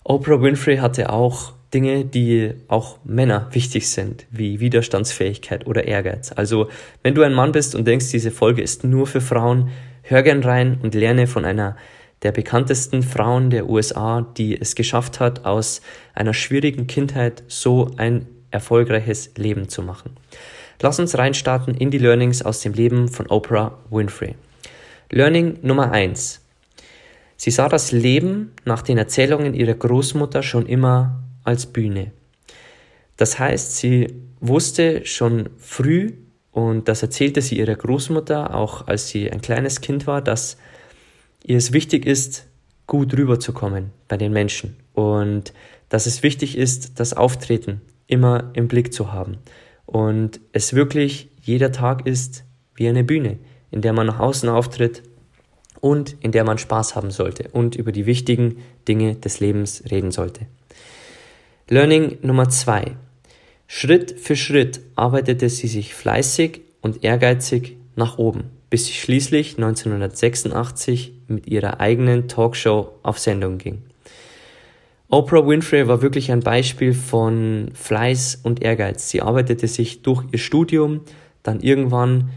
Oprah 0.04 0.42
Winfrey 0.42 0.78
hatte 0.78 1.12
auch 1.12 1.54
Dinge, 1.74 2.06
die 2.06 2.54
auch 2.68 2.98
Männer 3.04 3.48
wichtig 3.52 3.90
sind, 3.90 4.26
wie 4.30 4.60
Widerstandsfähigkeit 4.60 5.66
oder 5.66 5.86
Ehrgeiz. 5.86 6.32
Also, 6.32 6.70
wenn 7.02 7.16
du 7.16 7.24
ein 7.24 7.34
Mann 7.34 7.52
bist 7.52 7.76
und 7.76 7.88
denkst, 7.88 8.12
diese 8.12 8.32
Folge 8.32 8.62
ist 8.62 8.84
nur 8.84 9.08
für 9.08 9.22
Frauen, 9.22 9.70
hör 10.04 10.22
gern 10.22 10.44
rein 10.44 10.80
und 10.82 10.96
lerne 10.96 11.28
von 11.28 11.46
einer 11.46 11.76
der 12.22 12.32
bekanntesten 12.32 13.04
Frauen 13.04 13.50
der 13.50 13.68
USA, 13.70 14.22
die 14.38 14.60
es 14.60 14.76
geschafft 14.76 15.20
hat, 15.20 15.46
aus 15.46 15.82
einer 16.14 16.34
schwierigen 16.34 16.88
Kindheit 16.88 17.44
so 17.48 17.92
ein 17.98 18.28
erfolgreiches 18.52 19.32
Leben 19.36 19.68
zu 19.68 19.82
machen. 19.82 20.12
Lass 20.82 21.00
uns 21.00 21.18
reinstarten 21.18 21.76
in 21.76 21.92
die 21.92 21.98
Learnings 21.98 22.42
aus 22.42 22.62
dem 22.62 22.74
Leben 22.74 23.08
von 23.08 23.28
Oprah 23.28 23.78
Winfrey. 23.90 24.36
Learning 25.10 25.60
Nummer 25.62 25.92
eins: 25.92 26.42
Sie 27.36 27.52
sah 27.52 27.68
das 27.68 27.92
Leben 27.92 28.52
nach 28.64 28.82
den 28.82 28.98
Erzählungen 28.98 29.54
ihrer 29.54 29.74
Großmutter 29.74 30.44
schon 30.44 30.66
immer 30.66 31.23
als 31.44 31.66
Bühne. 31.66 32.12
Das 33.18 33.40
heißt, 33.40 33.78
sie 33.78 34.14
wusste 34.40 35.06
schon 35.06 35.50
früh, 35.58 36.14
und 36.52 36.88
das 36.88 37.02
erzählte 37.02 37.42
sie 37.42 37.58
ihrer 37.58 37.76
Großmutter, 37.76 38.56
auch 38.56 38.88
als 38.88 39.10
sie 39.10 39.32
ein 39.32 39.42
kleines 39.42 39.82
Kind 39.82 40.06
war, 40.06 40.22
dass 40.22 40.58
ihr 41.44 41.58
es 41.58 41.74
wichtig 41.74 42.06
ist, 42.06 42.46
gut 42.86 43.18
rüberzukommen 43.18 43.92
bei 44.08 44.18
den 44.18 44.34
Menschen 44.34 44.76
und 44.94 45.54
dass 45.90 46.06
es 46.06 46.22
wichtig 46.22 46.58
ist, 46.58 47.00
das 47.00 47.14
Auftreten 47.14 47.82
immer 48.08 48.52
im 48.54 48.68
Blick 48.68 48.94
zu 48.94 49.12
haben 49.12 49.38
und 49.86 50.40
es 50.52 50.74
wirklich 50.74 51.30
jeder 51.42 51.72
Tag 51.72 52.06
ist 52.06 52.44
wie 52.76 52.88
eine 52.88 53.04
Bühne, 53.04 53.40
in 53.72 53.82
der 53.82 53.94
man 53.94 54.08
nach 54.08 54.20
außen 54.20 54.50
auftritt 54.50 55.04
und 55.82 56.16
in 56.22 56.32
der 56.32 56.44
man 56.44 56.58
Spaß 56.58 56.96
haben 56.96 57.12
sollte 57.12 57.50
und 57.52 57.76
über 57.76 57.92
die 57.92 58.06
wichtigen 58.06 58.58
Dinge 58.88 59.16
des 59.16 59.40
Lebens 59.40 59.84
reden 59.90 60.12
sollte. 60.12 60.46
Learning 61.70 62.18
Nummer 62.22 62.50
zwei: 62.50 62.96
Schritt 63.68 64.20
für 64.20 64.36
Schritt 64.36 64.82
arbeitete 64.96 65.50
sie 65.50 65.68
sich 65.68 65.94
fleißig 65.94 66.62
und 66.82 67.04
ehrgeizig 67.04 67.78
nach 67.96 68.18
oben 68.18 68.52
bis 68.74 68.88
sie 68.88 68.94
schließlich 68.94 69.58
1986 69.58 71.14
mit 71.28 71.46
ihrer 71.46 71.80
eigenen 71.80 72.28
Talkshow 72.28 72.90
auf 73.04 73.20
Sendung 73.20 73.60
ging. 73.60 73.84
Oprah 75.10 75.46
Winfrey 75.46 75.88
war 75.88 76.02
wirklich 76.02 76.32
ein 76.32 76.40
Beispiel 76.40 76.96
von 76.96 77.70
Fleiß 77.76 78.40
und 78.42 78.64
Ehrgeiz. 78.64 79.12
Sie 79.12 79.22
arbeitete 79.22 79.68
sich 79.68 80.02
durch 80.02 80.24
ihr 80.32 80.40
Studium, 80.40 81.02
dann 81.44 81.60
irgendwann 81.60 82.32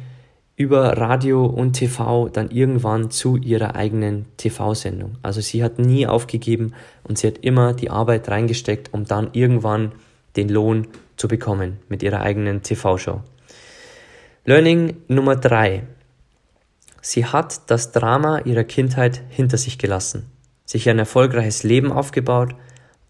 über 0.56 0.96
Radio 0.96 1.44
und 1.44 1.74
TV, 1.74 2.30
dann 2.30 2.50
irgendwann 2.50 3.10
zu 3.10 3.36
ihrer 3.36 3.76
eigenen 3.76 4.24
TV-Sendung. 4.38 5.18
Also 5.22 5.42
sie 5.42 5.62
hat 5.62 5.78
nie 5.78 6.06
aufgegeben 6.06 6.72
und 7.04 7.18
sie 7.18 7.26
hat 7.26 7.38
immer 7.38 7.74
die 7.74 7.90
Arbeit 7.90 8.28
reingesteckt, 8.30 8.92
um 8.94 9.04
dann 9.04 9.28
irgendwann 9.32 9.92
den 10.36 10.48
Lohn 10.48 10.88
zu 11.16 11.28
bekommen 11.28 11.78
mit 11.88 12.02
ihrer 12.02 12.20
eigenen 12.20 12.62
TV-Show. 12.62 13.20
Learning 14.46 14.96
Nummer 15.08 15.36
drei: 15.36 15.82
Sie 17.02 17.26
hat 17.26 17.70
das 17.70 17.92
Drama 17.92 18.40
ihrer 18.40 18.64
Kindheit 18.64 19.22
hinter 19.28 19.58
sich 19.58 19.78
gelassen, 19.78 20.30
sich 20.64 20.88
ein 20.88 20.98
erfolgreiches 20.98 21.64
Leben 21.64 21.92
aufgebaut, 21.92 22.54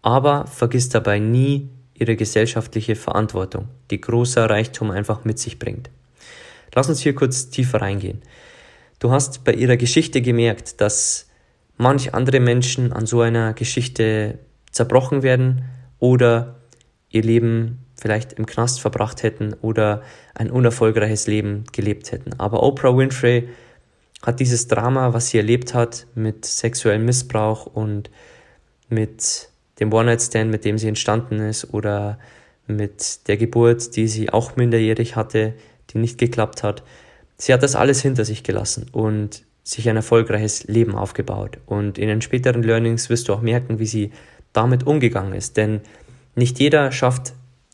aber 0.01 0.47
vergisst 0.47 0.95
dabei 0.95 1.19
nie 1.19 1.69
ihre 1.93 2.17
gesellschaftliche 2.17 2.95
Verantwortung, 2.95 3.69
die 3.89 4.01
großer 4.01 4.49
Reichtum 4.49 4.91
einfach 4.91 5.23
mit 5.23 5.39
sich 5.39 5.59
bringt. 5.59 5.89
Lass 6.77 6.89
uns 6.89 6.99
hier 6.99 7.15
kurz 7.15 7.49
tiefer 7.49 7.81
reingehen. 7.81 8.21
Du 8.99 9.09
hast 9.09 9.43
bei 9.43 9.51
ihrer 9.51 9.77
Geschichte 9.77 10.21
gemerkt, 10.21 10.79
dass 10.79 11.27
manch 11.75 12.13
andere 12.13 12.39
Menschen 12.39 12.93
an 12.93 13.07
so 13.07 13.21
einer 13.21 13.55
Geschichte 13.55 14.37
zerbrochen 14.69 15.23
werden 15.23 15.63
oder 15.97 16.59
ihr 17.09 17.23
Leben 17.23 17.79
vielleicht 17.99 18.33
im 18.33 18.45
Knast 18.45 18.79
verbracht 18.79 19.23
hätten 19.23 19.55
oder 19.59 20.03
ein 20.35 20.51
unerfolgreiches 20.51 21.25
Leben 21.25 21.63
gelebt 21.71 22.11
hätten. 22.11 22.39
Aber 22.39 22.61
Oprah 22.61 22.95
Winfrey 22.95 23.49
hat 24.21 24.39
dieses 24.39 24.67
Drama, 24.67 25.13
was 25.13 25.29
sie 25.29 25.37
erlebt 25.37 25.73
hat, 25.73 26.05
mit 26.13 26.45
sexuellem 26.45 27.05
Missbrauch 27.05 27.65
und 27.65 28.11
mit 28.87 29.49
dem 29.79 29.91
One-Night-Stand, 29.91 30.51
mit 30.51 30.63
dem 30.63 30.77
sie 30.77 30.89
entstanden 30.89 31.39
ist, 31.39 31.73
oder 31.73 32.19
mit 32.67 33.27
der 33.27 33.37
Geburt, 33.37 33.95
die 33.95 34.07
sie 34.07 34.29
auch 34.29 34.57
minderjährig 34.57 35.15
hatte, 35.15 35.55
die 35.89 35.97
nicht 35.97 36.17
geklappt 36.17 36.63
hat. 36.63 36.83
Sie 37.37 37.53
hat 37.53 37.63
das 37.63 37.75
alles 37.75 38.01
hinter 38.01 38.25
sich 38.25 38.43
gelassen 38.43 38.87
und 38.91 39.43
sich 39.63 39.89
ein 39.89 39.95
erfolgreiches 39.95 40.63
Leben 40.65 40.95
aufgebaut. 40.95 41.59
Und 41.65 41.97
in 41.97 42.07
den 42.07 42.21
späteren 42.21 42.63
Learnings 42.63 43.09
wirst 43.09 43.27
du 43.27 43.33
auch 43.33 43.41
merken, 43.41 43.79
wie 43.79 43.85
sie 43.85 44.11
damit 44.53 44.87
umgegangen 44.87 45.33
ist. 45.33 45.57
Denn 45.57 45.81
nicht 46.35 46.59
jeder 46.59 46.91
schafft 46.91 47.33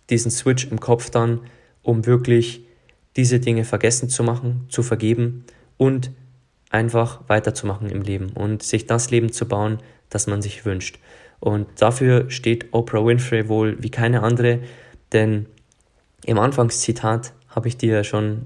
diesen 0.09 0.31
Switch 0.31 0.65
im 0.65 0.79
Kopf 0.79 1.09
dann, 1.09 1.41
um 1.81 2.05
wirklich 2.05 2.65
diese 3.15 3.39
Dinge 3.39 3.63
vergessen 3.63 4.09
zu 4.09 4.23
machen, 4.23 4.65
zu 4.69 4.83
vergeben 4.83 5.45
und 5.77 6.11
einfach 6.71 7.21
weiterzumachen 7.27 7.89
im 7.89 8.01
Leben 8.01 8.31
und 8.31 8.63
sich 8.63 8.87
das 8.87 9.11
Leben 9.11 9.31
zu 9.31 9.47
bauen, 9.47 9.77
das 10.09 10.27
man 10.27 10.41
sich 10.41 10.65
wünscht. 10.65 10.97
Und 11.39 11.67
dafür 11.79 12.29
steht 12.31 12.73
Oprah 12.73 13.05
Winfrey 13.05 13.47
wohl 13.49 13.77
wie 13.83 13.91
keine 13.91 14.23
andere, 14.23 14.59
denn 15.11 15.45
im 16.25 16.39
Anfangszitat 16.39 17.33
habe 17.55 17.67
ich 17.67 17.77
dir 17.77 18.03
schon 18.03 18.45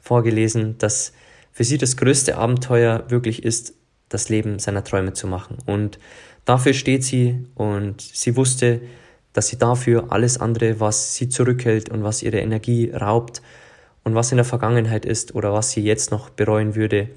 vorgelesen, 0.00 0.76
dass 0.78 1.12
für 1.52 1.64
sie 1.64 1.78
das 1.78 1.96
größte 1.96 2.36
Abenteuer 2.36 3.04
wirklich 3.08 3.44
ist, 3.44 3.74
das 4.08 4.28
Leben 4.28 4.58
seiner 4.58 4.84
Träume 4.84 5.12
zu 5.12 5.26
machen. 5.26 5.58
Und 5.66 5.98
dafür 6.44 6.74
steht 6.74 7.04
sie 7.04 7.46
und 7.54 8.00
sie 8.00 8.36
wusste, 8.36 8.80
dass 9.32 9.48
sie 9.48 9.58
dafür 9.58 10.06
alles 10.10 10.40
andere, 10.40 10.80
was 10.80 11.14
sie 11.14 11.28
zurückhält 11.28 11.88
und 11.88 12.02
was 12.02 12.22
ihre 12.22 12.38
Energie 12.40 12.90
raubt 12.90 13.42
und 14.04 14.14
was 14.14 14.30
in 14.30 14.36
der 14.36 14.44
Vergangenheit 14.44 15.04
ist 15.04 15.34
oder 15.34 15.52
was 15.52 15.70
sie 15.70 15.82
jetzt 15.82 16.10
noch 16.10 16.30
bereuen 16.30 16.74
würde, 16.74 17.08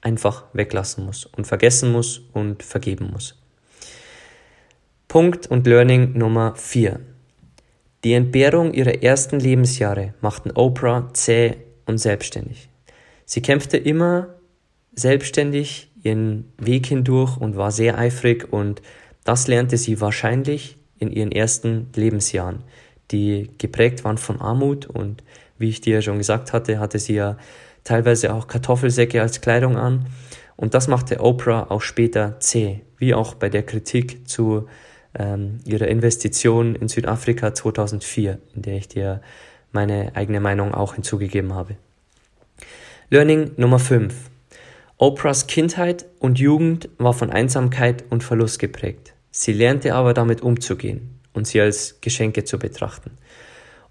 einfach 0.00 0.44
weglassen 0.52 1.06
muss 1.06 1.26
und 1.26 1.46
vergessen 1.46 1.92
muss 1.92 2.22
und 2.32 2.62
vergeben 2.62 3.10
muss. 3.12 3.36
Punkt 5.06 5.46
und 5.46 5.66
Learning 5.66 6.16
Nummer 6.16 6.54
4. 6.56 7.00
Die 8.04 8.14
Entbehrung 8.14 8.74
ihrer 8.74 9.02
ersten 9.02 9.38
Lebensjahre 9.38 10.14
machten 10.20 10.50
Oprah 10.50 11.10
zäh 11.12 11.54
und 11.86 11.98
selbstständig. 11.98 12.68
Sie 13.24 13.42
kämpfte 13.42 13.76
immer 13.76 14.34
selbstständig 14.94 15.90
ihren 16.02 16.52
Weg 16.58 16.86
hindurch 16.86 17.36
und 17.36 17.56
war 17.56 17.70
sehr 17.70 17.96
eifrig 17.98 18.52
und 18.52 18.82
das 19.24 19.46
lernte 19.46 19.76
sie 19.76 20.00
wahrscheinlich 20.00 20.76
in 20.98 21.12
ihren 21.12 21.30
ersten 21.30 21.90
Lebensjahren, 21.94 22.64
die 23.12 23.50
geprägt 23.58 24.04
waren 24.04 24.18
von 24.18 24.40
Armut 24.40 24.86
und 24.86 25.22
wie 25.58 25.68
ich 25.68 25.80
dir 25.80 26.02
schon 26.02 26.18
gesagt 26.18 26.52
hatte, 26.52 26.80
hatte 26.80 26.98
sie 26.98 27.14
ja 27.14 27.36
teilweise 27.84 28.34
auch 28.34 28.48
Kartoffelsäcke 28.48 29.22
als 29.22 29.40
Kleidung 29.40 29.76
an. 29.76 30.06
Und 30.56 30.74
das 30.74 30.88
machte 30.88 31.20
Oprah 31.20 31.70
auch 31.70 31.82
später 31.82 32.38
zäh, 32.40 32.80
wie 32.98 33.14
auch 33.14 33.34
bei 33.34 33.48
der 33.48 33.62
Kritik 33.62 34.28
zu 34.28 34.68
ähm, 35.18 35.58
ihrer 35.64 35.88
Investition 35.88 36.74
in 36.74 36.88
Südafrika 36.88 37.54
2004, 37.54 38.38
in 38.54 38.62
der 38.62 38.76
ich 38.76 38.88
dir 38.88 39.20
meine 39.72 40.14
eigene 40.14 40.40
Meinung 40.40 40.74
auch 40.74 40.94
hinzugegeben 40.94 41.54
habe. 41.54 41.76
Learning 43.10 43.52
Nummer 43.56 43.78
5. 43.78 44.14
Oprahs 44.98 45.46
Kindheit 45.46 46.06
und 46.18 46.38
Jugend 46.38 46.88
war 46.98 47.12
von 47.12 47.30
Einsamkeit 47.30 48.04
und 48.10 48.22
Verlust 48.22 48.58
geprägt. 48.58 49.14
Sie 49.30 49.52
lernte 49.52 49.94
aber 49.94 50.14
damit 50.14 50.42
umzugehen 50.42 51.18
und 51.32 51.46
sie 51.46 51.60
als 51.60 52.00
Geschenke 52.00 52.44
zu 52.44 52.58
betrachten. 52.58 53.10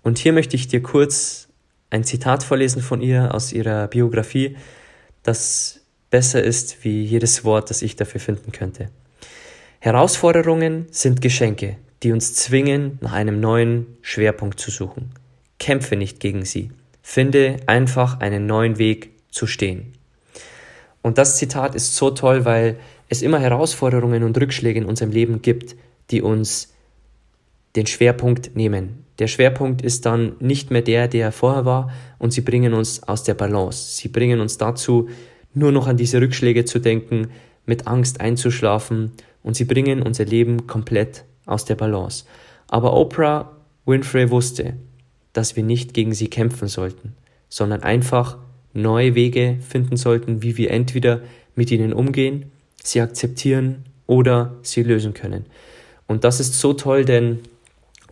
Und 0.04 0.20
hier 0.20 0.34
möchte 0.34 0.56
ich 0.56 0.68
dir 0.68 0.82
kurz 0.82 1.50
ein 1.90 2.04
Zitat 2.04 2.44
vorlesen 2.44 2.82
von 2.82 3.01
ihr 3.01 3.34
aus 3.36 3.51
ihrer 3.51 3.88
Biografie, 3.88 4.56
das 5.24 5.82
besser 6.10 6.42
ist 6.44 6.84
wie 6.84 7.04
jedes 7.04 7.44
Wort, 7.44 7.70
das 7.70 7.82
ich 7.82 7.96
dafür 7.96 8.22
finden 8.22 8.51
könnte. 8.51 8.90
Herausforderungen 9.84 10.86
sind 10.92 11.22
Geschenke, 11.22 11.76
die 12.04 12.12
uns 12.12 12.36
zwingen, 12.36 13.00
nach 13.02 13.14
einem 13.14 13.40
neuen 13.40 13.88
Schwerpunkt 14.04 14.60
zu 14.60 14.70
suchen. 14.70 15.10
Kämpfe 15.58 15.96
nicht 15.96 16.20
gegen 16.20 16.46
sie. 16.46 16.70
Finde 17.02 17.58
einfach 17.66 18.20
einen 18.20 18.46
neuen 18.46 18.78
Weg 18.78 19.10
zu 19.32 19.48
stehen. 19.48 19.94
Und 21.02 21.18
das 21.18 21.38
Zitat 21.38 21.74
ist 21.74 21.96
so 21.96 22.12
toll, 22.12 22.46
weil 22.46 22.78
es 23.10 23.24
immer 23.24 23.40
Herausforderungen 23.40 24.22
und 24.22 24.40
Rückschläge 24.40 24.80
in 24.80 24.86
unserem 24.86 25.10
Leben 25.10 25.42
gibt, 25.42 25.76
die 26.12 26.22
uns 26.22 26.76
den 27.76 27.88
Schwerpunkt 27.88 28.56
nehmen. 28.56 29.04
Der 29.18 29.28
Schwerpunkt 29.28 29.82
ist 29.82 30.06
dann 30.06 30.36
nicht 30.40 30.70
mehr 30.70 30.84
der, 30.84 31.08
der 31.08 31.32
vorher 31.32 31.66
war 31.66 31.92
und 32.20 32.34
sie 32.34 32.42
bringen 32.42 32.76
uns 32.76 33.02
aus 33.02 33.24
der 33.24 33.34
Balance. 33.34 33.96
Sie 33.96 34.10
bringen 34.10 34.42
uns 34.42 34.60
dazu, 34.60 35.10
nur 35.56 35.72
noch 35.72 35.88
an 35.88 35.98
diese 35.98 36.22
Rückschläge 36.22 36.66
zu 36.66 36.78
denken, 36.78 37.32
mit 37.66 37.88
Angst 37.88 38.22
einzuschlafen 38.22 39.14
und 39.43 39.55
sie 39.55 39.65
bringen 39.65 40.01
unser 40.01 40.25
Leben 40.25 40.67
komplett 40.67 41.25
aus 41.45 41.65
der 41.65 41.75
Balance. 41.75 42.25
Aber 42.67 42.93
Oprah 42.93 43.57
Winfrey 43.86 44.29
wusste, 44.29 44.75
dass 45.33 45.55
wir 45.55 45.63
nicht 45.63 45.93
gegen 45.93 46.13
sie 46.13 46.29
kämpfen 46.29 46.67
sollten, 46.67 47.15
sondern 47.50 47.83
einfach 47.83 48.38
neue 48.74 49.15
Wege 49.15 49.57
finden 49.67 49.98
sollten, 49.98 50.41
wie 50.41 50.57
wir 50.57 50.71
entweder 50.71 51.21
mit 51.55 51.71
ihnen 51.71 51.93
umgehen, 51.93 52.51
sie 52.83 53.01
akzeptieren 53.01 53.86
oder 54.07 54.55
sie 54.62 54.83
lösen 54.83 55.13
können. 55.13 55.45
Und 56.07 56.24
das 56.24 56.39
ist 56.39 56.60
so 56.60 56.74
toll, 56.74 57.05
denn 57.05 57.39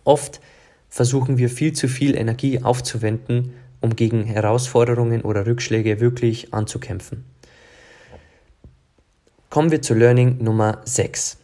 oft 0.04 0.40
versuchen 0.88 1.38
wir 1.38 1.48
viel 1.48 1.72
zu 1.72 1.88
viel 1.88 2.16
Energie 2.16 2.62
aufzuwenden, 2.62 3.52
um 3.80 3.96
gegen 3.96 4.24
Herausforderungen 4.24 5.22
oder 5.22 5.46
Rückschläge 5.46 6.00
wirklich 6.00 6.52
anzukämpfen. 6.52 7.24
Kommen 9.50 9.72
wir 9.72 9.82
zu 9.82 9.94
Learning 9.94 10.38
Nummer 10.40 10.80
6. 10.84 11.36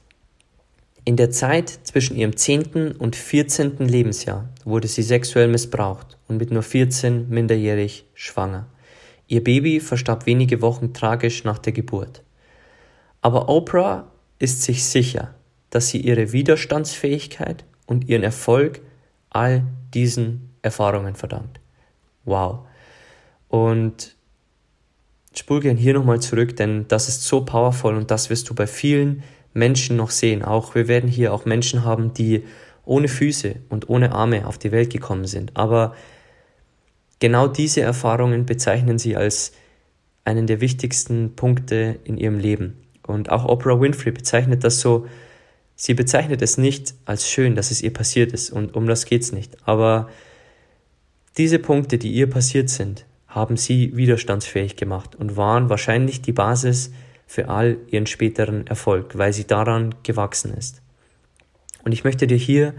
In 1.05 1.17
der 1.17 1.33
Zeit 1.33 1.69
zwischen 1.83 2.17
ihrem 2.17 2.37
10. 2.37 2.93
und 2.93 3.17
14. 3.17 3.79
Lebensjahr 3.79 4.49
wurde 4.65 4.87
sie 4.87 5.03
sexuell 5.03 5.49
missbraucht 5.49 6.17
und 6.29 6.37
mit 6.37 6.53
nur 6.53 6.63
14 6.63 7.29
minderjährig 7.29 8.05
schwanger. 8.15 8.69
Ihr 9.27 9.43
Baby 9.43 9.81
verstarb 9.81 10.25
wenige 10.27 10.63
Wochen 10.63 10.95
tragisch 10.95 11.43
nach 11.43 11.59
der 11.59 11.73
Geburt. 11.73 12.23
Aber 13.23 13.49
Oprah 13.49 14.07
ist 14.39 14.63
sich 14.63 14.85
sicher, 14.85 15.35
dass 15.71 15.89
sie 15.89 15.99
ihre 15.99 16.31
Widerstandsfähigkeit 16.31 17.65
und 17.87 18.09
ihren 18.09 18.23
Erfolg 18.23 18.83
all 19.31 19.65
diesen 19.95 20.55
Erfahrungen 20.63 21.17
verdankt. 21.17 21.59
Wow. 22.25 22.69
Und 23.49 24.16
spul 25.39 25.61
gern 25.61 25.77
hier 25.77 25.95
nochmal 25.95 26.21
zurück, 26.21 26.57
denn 26.57 26.87
das 26.89 27.09
ist 27.09 27.25
so 27.25 27.45
powerful 27.45 27.95
und 27.95 28.11
das 28.11 28.31
wirst 28.31 28.49
du 28.51 28.55
bei 28.55 28.67
vielen 28.67 29.23
Menschen 29.55 29.97
noch 29.97 30.11
sehen. 30.11 30.43
Auch 30.43 30.75
wir 30.75 30.89
werden 30.89 31.09
hier 31.09 31.33
auch 31.33 31.45
Menschen 31.45 31.85
haben, 31.85 32.15
die 32.15 32.45
ohne 32.85 33.09
Füße 33.09 33.57
und 33.69 33.89
ohne 33.89 34.13
Arme 34.13 34.47
auf 34.47 34.59
die 34.59 34.73
Welt 34.73 34.91
gekommen 34.91 35.27
sind. 35.27 35.53
Aber 35.55 35.95
Genau 37.19 37.49
diese 37.49 37.81
Erfahrungen 37.81 38.45
bezeichnen 38.45 38.99
sie 38.99 39.17
als 39.17 39.53
einen 40.25 40.47
der 40.47 40.61
wichtigsten 40.61 41.35
Punkte 41.35 41.99
in 42.05 42.19
ihrem 42.19 42.39
Leben. 42.39 42.77
Und 43.07 43.31
auch 43.31 43.47
Oprah 43.47 43.81
Winfrey 43.81 44.13
bezeichnet 44.13 44.65
das 44.65 44.81
so, 44.81 45.07
sie 45.77 45.95
bezeichnet 45.95 46.43
es 46.43 46.59
nicht 46.59 46.95
als 47.05 47.29
schön, 47.29 47.55
dass 47.55 47.71
es 47.71 47.81
ihr 47.81 47.93
passiert 47.93 48.33
ist 48.33 48.51
und 48.51 48.75
um 48.75 48.87
das 48.87 49.07
geht's 49.07 49.33
nicht. 49.33 49.57
Aber 49.67 50.11
diese 51.39 51.59
Punkte, 51.59 51.97
die 51.97 52.13
ihr 52.13 52.29
passiert 52.29 52.69
sind, 52.69 53.06
haben 53.37 53.59
sie 53.59 53.95
widerstandsfähig 53.95 54.77
gemacht 54.77 55.15
und 55.15 55.37
waren 55.37 55.69
wahrscheinlich 55.69 56.23
die 56.23 56.33
Basis 56.33 56.91
für 57.27 57.51
all 57.51 57.77
ihren 57.89 58.07
späteren 58.07 58.67
Erfolg, 58.67 59.19
weil 59.19 59.35
sie 59.35 59.47
daran 59.47 59.95
gewachsen 60.03 60.55
ist. 60.55 60.81
Und 61.85 61.93
ich 61.93 62.03
möchte 62.03 62.27
dir 62.27 62.39
hier 62.39 62.73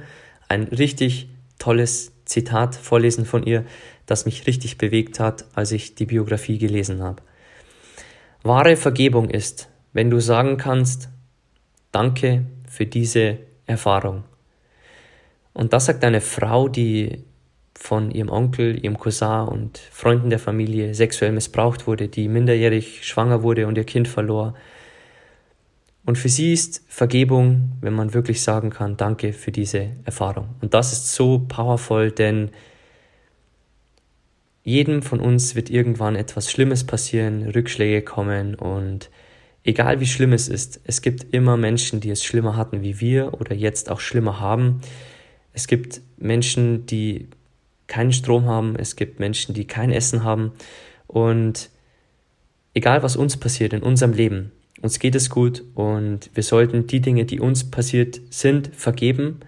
ein 0.49 0.63
richtig 0.63 1.29
tolles 1.59 2.11
Zitat 2.25 2.75
vorlesen 2.75 3.25
von 3.25 3.43
ihr, 3.43 3.65
das 4.07 4.25
mich 4.25 4.47
richtig 4.47 4.79
bewegt 4.79 5.19
hat, 5.19 5.45
als 5.53 5.71
ich 5.71 5.93
die 5.93 6.07
Biografie 6.07 6.57
gelesen 6.57 7.03
habe. 7.03 7.21
Wahre 8.41 8.77
Vergebung 8.77 9.29
ist, 9.29 9.69
wenn 9.93 10.09
du 10.09 10.19
sagen 10.19 10.57
kannst, 10.57 11.09
danke 11.91 12.47
für 12.67 12.87
diese 12.87 13.37
Erfahrung. 13.67 14.23
Und 15.53 15.73
das 15.73 15.85
sagt 15.85 16.03
eine 16.03 16.21
Frau, 16.21 16.67
die 16.67 17.23
von 17.77 18.11
ihrem 18.11 18.29
Onkel, 18.29 18.83
ihrem 18.83 18.97
Cousin 18.97 19.47
und 19.47 19.77
Freunden 19.77 20.29
der 20.29 20.39
Familie 20.39 20.95
sexuell 20.95 21.31
missbraucht 21.31 21.85
wurde, 21.87 22.07
die 22.07 22.27
minderjährig 22.27 23.05
schwanger 23.07 23.43
wurde 23.43 23.67
und 23.67 23.77
ihr 23.77 23.83
Kind 23.83 24.07
verlor. 24.07 24.55
Und 26.05 26.17
für 26.17 26.29
sie 26.29 26.53
ist 26.53 26.83
Vergebung, 26.87 27.73
wenn 27.81 27.93
man 27.93 28.13
wirklich 28.13 28.41
sagen 28.41 28.71
kann, 28.71 28.97
danke 28.97 29.33
für 29.33 29.51
diese 29.51 29.91
Erfahrung. 30.05 30.49
Und 30.61 30.73
das 30.73 30.91
ist 30.91 31.13
so 31.13 31.45
powerful, 31.47 32.11
denn 32.11 32.49
jedem 34.63 35.01
von 35.01 35.19
uns 35.19 35.55
wird 35.55 35.69
irgendwann 35.69 36.15
etwas 36.15 36.51
Schlimmes 36.51 36.85
passieren, 36.85 37.43
Rückschläge 37.43 38.01
kommen 38.01 38.55
und 38.55 39.09
egal 39.63 39.99
wie 39.99 40.05
schlimm 40.07 40.33
es 40.33 40.47
ist, 40.47 40.81
es 40.83 41.01
gibt 41.01 41.33
immer 41.33 41.57
Menschen, 41.57 41.99
die 41.99 42.09
es 42.09 42.23
schlimmer 42.23 42.55
hatten 42.55 42.81
wie 42.81 42.99
wir 42.99 43.33
oder 43.39 43.53
jetzt 43.53 43.89
auch 43.91 43.99
schlimmer 43.99 44.39
haben. 44.39 44.81
Es 45.53 45.67
gibt 45.67 46.01
Menschen, 46.17 46.85
die 46.85 47.27
keinen 47.97 48.13
Strom 48.13 48.45
haben, 48.45 48.75
es 48.75 48.95
gibt 48.95 49.19
Menschen, 49.19 49.55
die 49.55 49.65
kein 49.65 49.91
Essen 49.91 50.23
haben. 50.23 50.51
Und 51.07 51.71
egal 52.75 53.01
was 53.01 53.15
uns 53.15 53.37
passiert 53.37 53.73
in 53.73 53.81
unserem 53.81 54.13
Leben, 54.13 54.51
uns 54.83 54.99
geht 54.99 55.15
es 55.15 55.31
gut 55.31 55.63
und 55.73 56.29
wir 56.35 56.43
sollten 56.43 56.85
die 56.85 56.99
Dinge, 56.99 57.25
die 57.25 57.39
uns 57.39 57.71
passiert 57.71 58.21
sind, 58.29 58.69
vergeben. 58.75 59.39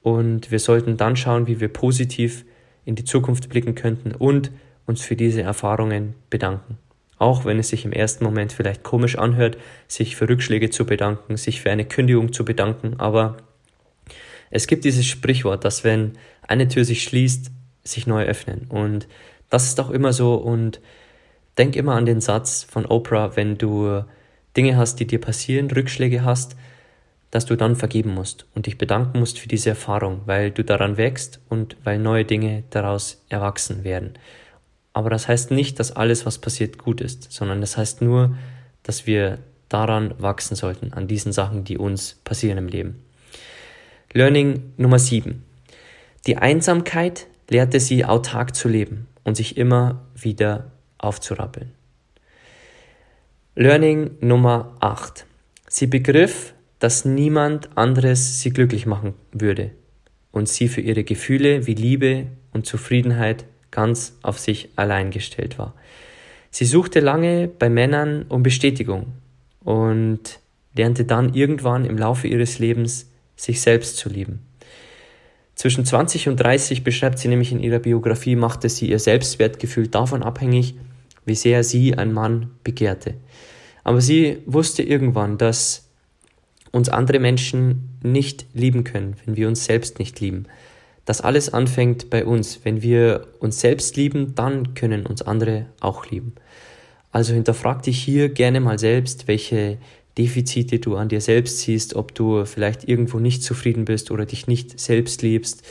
Und 0.00 0.52
wir 0.52 0.60
sollten 0.60 0.96
dann 0.96 1.16
schauen, 1.16 1.48
wie 1.48 1.58
wir 1.58 1.66
positiv 1.66 2.44
in 2.84 2.94
die 2.94 3.02
Zukunft 3.02 3.48
blicken 3.48 3.74
könnten 3.74 4.12
und 4.12 4.52
uns 4.86 5.02
für 5.02 5.16
diese 5.16 5.42
Erfahrungen 5.42 6.14
bedanken. 6.30 6.78
Auch 7.18 7.44
wenn 7.44 7.58
es 7.58 7.70
sich 7.70 7.84
im 7.84 7.92
ersten 7.92 8.22
Moment 8.22 8.52
vielleicht 8.52 8.84
komisch 8.84 9.18
anhört, 9.18 9.58
sich 9.88 10.14
für 10.14 10.28
Rückschläge 10.28 10.70
zu 10.70 10.86
bedanken, 10.86 11.36
sich 11.36 11.62
für 11.62 11.72
eine 11.72 11.84
Kündigung 11.84 12.32
zu 12.32 12.44
bedanken, 12.44 12.94
aber 12.98 13.38
es 14.52 14.68
gibt 14.68 14.84
dieses 14.84 15.04
Sprichwort, 15.04 15.64
dass 15.64 15.82
wenn 15.82 16.12
eine 16.46 16.68
Tür 16.68 16.84
sich 16.84 17.02
schließt, 17.02 17.50
sich 17.88 18.06
neu 18.06 18.24
öffnen. 18.24 18.66
Und 18.68 19.08
das 19.50 19.64
ist 19.64 19.80
auch 19.80 19.90
immer 19.90 20.12
so 20.12 20.34
und 20.34 20.80
denk 21.56 21.76
immer 21.76 21.94
an 21.94 22.06
den 22.06 22.20
Satz 22.20 22.64
von 22.64 22.86
Oprah, 22.86 23.36
wenn 23.36 23.58
du 23.58 24.04
Dinge 24.56 24.76
hast, 24.76 25.00
die 25.00 25.06
dir 25.06 25.20
passieren, 25.20 25.70
Rückschläge 25.70 26.24
hast, 26.24 26.56
dass 27.30 27.46
du 27.46 27.56
dann 27.56 27.76
vergeben 27.76 28.14
musst 28.14 28.46
und 28.54 28.66
dich 28.66 28.78
bedanken 28.78 29.18
musst 29.18 29.38
für 29.38 29.48
diese 29.48 29.70
Erfahrung, 29.70 30.22
weil 30.24 30.50
du 30.50 30.64
daran 30.64 30.96
wächst 30.96 31.40
und 31.48 31.76
weil 31.84 31.98
neue 31.98 32.24
Dinge 32.24 32.64
daraus 32.70 33.22
erwachsen 33.28 33.84
werden. 33.84 34.14
Aber 34.94 35.10
das 35.10 35.28
heißt 35.28 35.50
nicht, 35.50 35.78
dass 35.78 35.92
alles, 35.92 36.24
was 36.26 36.38
passiert, 36.38 36.78
gut 36.78 37.00
ist, 37.00 37.30
sondern 37.30 37.60
das 37.60 37.76
heißt 37.76 38.02
nur, 38.02 38.36
dass 38.82 39.06
wir 39.06 39.38
daran 39.68 40.14
wachsen 40.18 40.56
sollten, 40.56 40.92
an 40.94 41.06
diesen 41.06 41.32
Sachen, 41.32 41.64
die 41.64 41.76
uns 41.76 42.14
passieren 42.24 42.58
im 42.58 42.68
Leben. 42.68 43.04
Learning 44.12 44.72
Nummer 44.78 44.98
7. 44.98 45.44
Die 46.26 46.38
Einsamkeit 46.38 47.26
lehrte 47.48 47.80
sie 47.80 48.04
autark 48.04 48.54
zu 48.54 48.68
leben 48.68 49.06
und 49.24 49.36
sich 49.36 49.56
immer 49.56 50.06
wieder 50.14 50.70
aufzurappeln. 50.98 51.72
Learning 53.54 54.10
Nummer 54.20 54.76
8. 54.80 55.26
Sie 55.68 55.86
begriff, 55.86 56.54
dass 56.78 57.04
niemand 57.04 57.76
anderes 57.76 58.40
sie 58.40 58.50
glücklich 58.50 58.86
machen 58.86 59.14
würde 59.32 59.72
und 60.30 60.48
sie 60.48 60.68
für 60.68 60.80
ihre 60.80 61.04
Gefühle 61.04 61.66
wie 61.66 61.74
Liebe 61.74 62.26
und 62.52 62.66
Zufriedenheit 62.66 63.44
ganz 63.70 64.16
auf 64.22 64.38
sich 64.38 64.70
allein 64.76 65.10
gestellt 65.10 65.58
war. 65.58 65.74
Sie 66.50 66.64
suchte 66.64 67.00
lange 67.00 67.48
bei 67.48 67.68
Männern 67.68 68.24
um 68.28 68.42
Bestätigung 68.42 69.12
und 69.64 70.40
lernte 70.74 71.04
dann 71.04 71.34
irgendwann 71.34 71.84
im 71.84 71.98
Laufe 71.98 72.28
ihres 72.28 72.58
Lebens 72.58 73.10
sich 73.36 73.60
selbst 73.60 73.96
zu 73.96 74.08
lieben. 74.08 74.47
Zwischen 75.58 75.84
20 75.84 76.28
und 76.28 76.36
30 76.36 76.84
beschreibt 76.84 77.18
sie 77.18 77.26
nämlich 77.26 77.50
in 77.50 77.58
ihrer 77.58 77.80
Biografie, 77.80 78.36
machte 78.36 78.68
sie 78.68 78.88
ihr 78.88 79.00
Selbstwertgefühl 79.00 79.88
davon 79.88 80.22
abhängig, 80.22 80.76
wie 81.24 81.34
sehr 81.34 81.64
sie 81.64 81.98
ein 81.98 82.12
Mann 82.12 82.52
begehrte. 82.62 83.14
Aber 83.82 84.00
sie 84.00 84.38
wusste 84.46 84.84
irgendwann, 84.84 85.36
dass 85.36 85.90
uns 86.70 86.88
andere 86.88 87.18
Menschen 87.18 87.98
nicht 88.04 88.46
lieben 88.54 88.84
können, 88.84 89.16
wenn 89.24 89.34
wir 89.34 89.48
uns 89.48 89.64
selbst 89.64 89.98
nicht 89.98 90.20
lieben. 90.20 90.46
Das 91.04 91.22
alles 91.22 91.52
anfängt 91.52 92.08
bei 92.08 92.24
uns. 92.24 92.60
Wenn 92.62 92.80
wir 92.80 93.26
uns 93.40 93.60
selbst 93.60 93.96
lieben, 93.96 94.36
dann 94.36 94.74
können 94.74 95.06
uns 95.06 95.22
andere 95.22 95.66
auch 95.80 96.06
lieben. 96.06 96.34
Also 97.10 97.34
hinterfrag 97.34 97.82
dich 97.82 98.00
hier 98.00 98.28
gerne 98.28 98.60
mal 98.60 98.78
selbst, 98.78 99.26
welche 99.26 99.78
Defizite 100.18 100.80
du 100.80 100.96
an 100.96 101.08
dir 101.08 101.20
selbst 101.20 101.60
siehst, 101.60 101.94
ob 101.94 102.14
du 102.14 102.44
vielleicht 102.44 102.88
irgendwo 102.88 103.20
nicht 103.20 103.42
zufrieden 103.42 103.84
bist 103.84 104.10
oder 104.10 104.26
dich 104.26 104.46
nicht 104.48 104.78
selbst 104.78 105.22
liebst. 105.22 105.62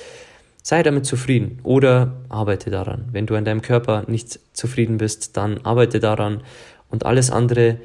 Sei 0.64 0.84
damit 0.84 1.06
zufrieden 1.06 1.60
oder 1.64 2.16
arbeite 2.30 2.70
daran. 2.70 3.10
Wenn 3.12 3.26
du 3.26 3.36
an 3.36 3.46
deinem 3.46 3.62
Körper 3.62 4.06
nicht 4.08 4.40
zufrieden 4.54 4.98
bist, 4.98 5.38
dann 5.38 5.60
arbeite 5.66 6.00
daran 6.00 6.42
und 6.90 7.06
alles 7.06 7.30
andere 7.30 7.78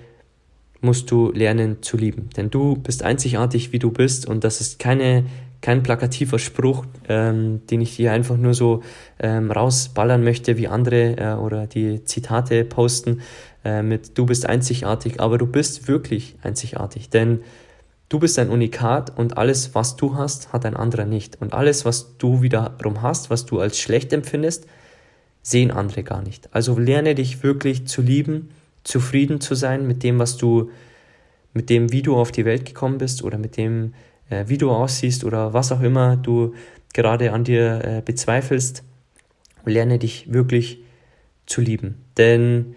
musst 0.81 1.11
du 1.11 1.31
lernen 1.33 1.83
zu 1.83 1.97
lieben. 1.97 2.29
Denn 2.37 2.51
du 2.51 2.77
bist 2.77 3.03
einzigartig, 3.03 3.73
wie 3.73 3.79
du 3.79 3.91
bist 3.91 4.27
und 4.27 4.43
das 4.45 4.61
ist 4.61 4.79
keine, 4.79 5.25
kein 5.61 5.83
plakativer 5.83 6.41
Spruch, 6.41 6.85
ähm, 7.09 7.63
den 7.71 7.81
ich 7.81 7.93
hier 7.93 8.13
einfach 8.13 8.37
nur 8.37 8.55
so 8.55 8.83
ähm, 9.21 9.51
rausballern 9.51 10.25
möchte, 10.25 10.59
wie 10.59 10.67
andere 10.67 11.17
äh, 11.17 11.35
oder 11.35 11.67
die 11.67 12.05
Zitate 12.05 12.65
posten 12.65 13.21
äh, 13.65 13.83
mit 13.83 14.17
du 14.19 14.27
bist 14.27 14.47
einzigartig, 14.47 15.21
aber 15.21 15.39
du 15.39 15.47
bist 15.47 15.89
wirklich 15.89 16.37
einzigartig, 16.43 17.11
denn 17.11 17.43
Du 18.13 18.19
bist 18.19 18.39
ein 18.39 18.51
Unikat 18.51 19.17
und 19.17 19.39
alles, 19.39 19.75
was 19.75 19.97
du 19.97 20.17
hast, 20.17 20.53
hat 20.53 20.67
ein 20.67 20.77
anderer 20.77 21.07
nicht. 21.07 21.41
Und 21.41 21.55
alles, 21.55 21.87
was 21.87 22.19
du 22.19 22.43
wiederum 22.43 23.01
hast, 23.01 23.31
was 23.31 23.47
du 23.47 23.59
als 23.59 23.79
schlecht 23.79 24.13
empfindest, 24.13 24.67
sehen 25.41 25.71
andere 25.71 26.03
gar 26.03 26.21
nicht. 26.21 26.55
Also 26.55 26.79
lerne 26.79 27.15
dich 27.15 27.43
wirklich 27.43 27.87
zu 27.87 28.03
lieben, 28.03 28.51
zufrieden 28.85 29.41
zu 29.41 29.55
sein 29.55 29.87
mit 29.87 30.03
dem, 30.03 30.19
was 30.19 30.37
du, 30.37 30.71
mit 31.55 31.71
dem, 31.71 31.91
wie 31.91 32.03
du 32.03 32.15
auf 32.17 32.33
die 32.33 32.45
Welt 32.45 32.67
gekommen 32.67 32.99
bist 32.99 33.25
oder 33.25 33.39
mit 33.39 33.57
dem, 33.57 33.95
äh, 34.29 34.45
wie 34.47 34.59
du 34.59 34.71
aussiehst 34.71 35.25
oder 35.25 35.55
was 35.55 35.73
auch 35.73 35.81
immer 35.81 36.17
du 36.19 36.53
gerade 36.93 37.33
an 37.33 37.45
dir 37.45 37.83
äh, 37.83 38.03
bezweifelst. 38.05 38.85
Lerne 39.65 39.99
dich 39.99 40.31
wirklich 40.31 40.81
zu 41.47 41.63
lieben. 41.63 42.05
Denn 42.19 42.75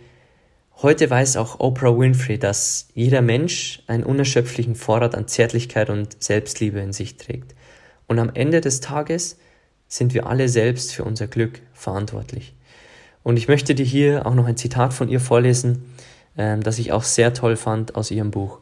Heute 0.82 1.10
weiß 1.10 1.38
auch 1.38 1.62
Oprah 1.62 1.98
Winfrey, 1.98 2.38
dass 2.38 2.90
jeder 2.94 3.22
Mensch 3.22 3.82
einen 3.88 4.04
unerschöpflichen 4.04 4.76
Vorrat 4.76 5.16
an 5.16 5.26
Zärtlichkeit 5.26 5.90
und 5.90 6.22
Selbstliebe 6.22 6.80
in 6.80 6.92
sich 6.92 7.16
trägt. 7.16 7.56
Und 8.08 8.20
am 8.20 8.30
Ende 8.34 8.60
des 8.60 8.82
Tages 8.82 9.38
sind 9.88 10.14
wir 10.14 10.28
alle 10.28 10.50
selbst 10.50 10.94
für 10.94 11.06
unser 11.06 11.28
Glück 11.28 11.62
verantwortlich. 11.74 12.54
Und 13.24 13.38
ich 13.38 13.48
möchte 13.48 13.74
dir 13.74 13.86
hier 13.86 14.26
auch 14.26 14.36
noch 14.36 14.48
ein 14.48 14.58
Zitat 14.58 14.94
von 14.94 15.08
ihr 15.08 15.22
vorlesen, 15.22 15.86
äh, 16.36 16.58
das 16.60 16.78
ich 16.78 16.92
auch 16.92 17.04
sehr 17.04 17.34
toll 17.34 17.56
fand 17.56 17.96
aus 17.96 18.12
ihrem 18.12 18.32
Buch. 18.32 18.60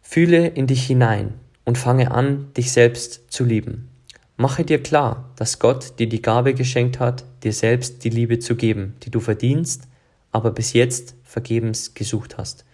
Fühle 0.00 0.46
in 0.46 0.66
dich 0.66 0.86
hinein 0.86 1.34
und 1.66 1.76
fange 1.76 2.10
an, 2.10 2.52
dich 2.56 2.72
selbst 2.72 3.30
zu 3.30 3.44
lieben. 3.44 3.90
Mache 4.38 4.64
dir 4.64 4.82
klar, 4.82 5.28
dass 5.36 5.58
Gott 5.58 5.98
dir 5.98 6.08
die 6.08 6.22
Gabe 6.22 6.54
geschenkt 6.54 7.00
hat, 7.00 7.24
dir 7.42 7.52
selbst 7.52 8.02
die 8.02 8.10
Liebe 8.10 8.38
zu 8.38 8.56
geben, 8.56 8.96
die 9.02 9.10
du 9.10 9.20
verdienst 9.20 9.88
aber 10.34 10.50
bis 10.50 10.72
jetzt 10.72 11.14
vergebens 11.22 11.94
gesucht 11.94 12.36
hast. 12.36 12.64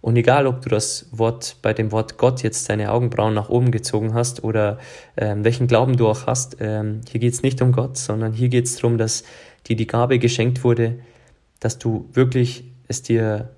Und 0.00 0.16
egal, 0.16 0.46
ob 0.46 0.60
du 0.60 0.68
das 0.68 1.08
Wort 1.10 1.56
bei 1.62 1.72
dem 1.72 1.90
Wort 1.90 2.18
Gott 2.18 2.42
jetzt 2.42 2.68
deine 2.68 2.92
Augenbrauen 2.92 3.34
nach 3.34 3.48
oben 3.48 3.72
gezogen 3.72 4.14
hast 4.14 4.44
oder 4.44 4.78
ähm, 5.16 5.42
welchen 5.42 5.66
Glauben 5.66 5.96
du 5.96 6.06
auch 6.06 6.26
hast, 6.26 6.58
ähm, 6.60 7.00
hier 7.10 7.18
geht 7.18 7.32
es 7.32 7.42
nicht 7.42 7.60
um 7.62 7.72
Gott, 7.72 7.96
sondern 7.96 8.32
hier 8.32 8.48
geht 8.48 8.66
es 8.66 8.76
darum, 8.76 8.98
dass 8.98 9.24
dir 9.66 9.74
die 9.74 9.86
Gabe 9.86 10.18
geschenkt 10.18 10.62
wurde, 10.62 11.00
dass 11.60 11.78
du 11.78 12.08
wirklich 12.12 12.64
es 12.86 13.02
dir 13.02 13.48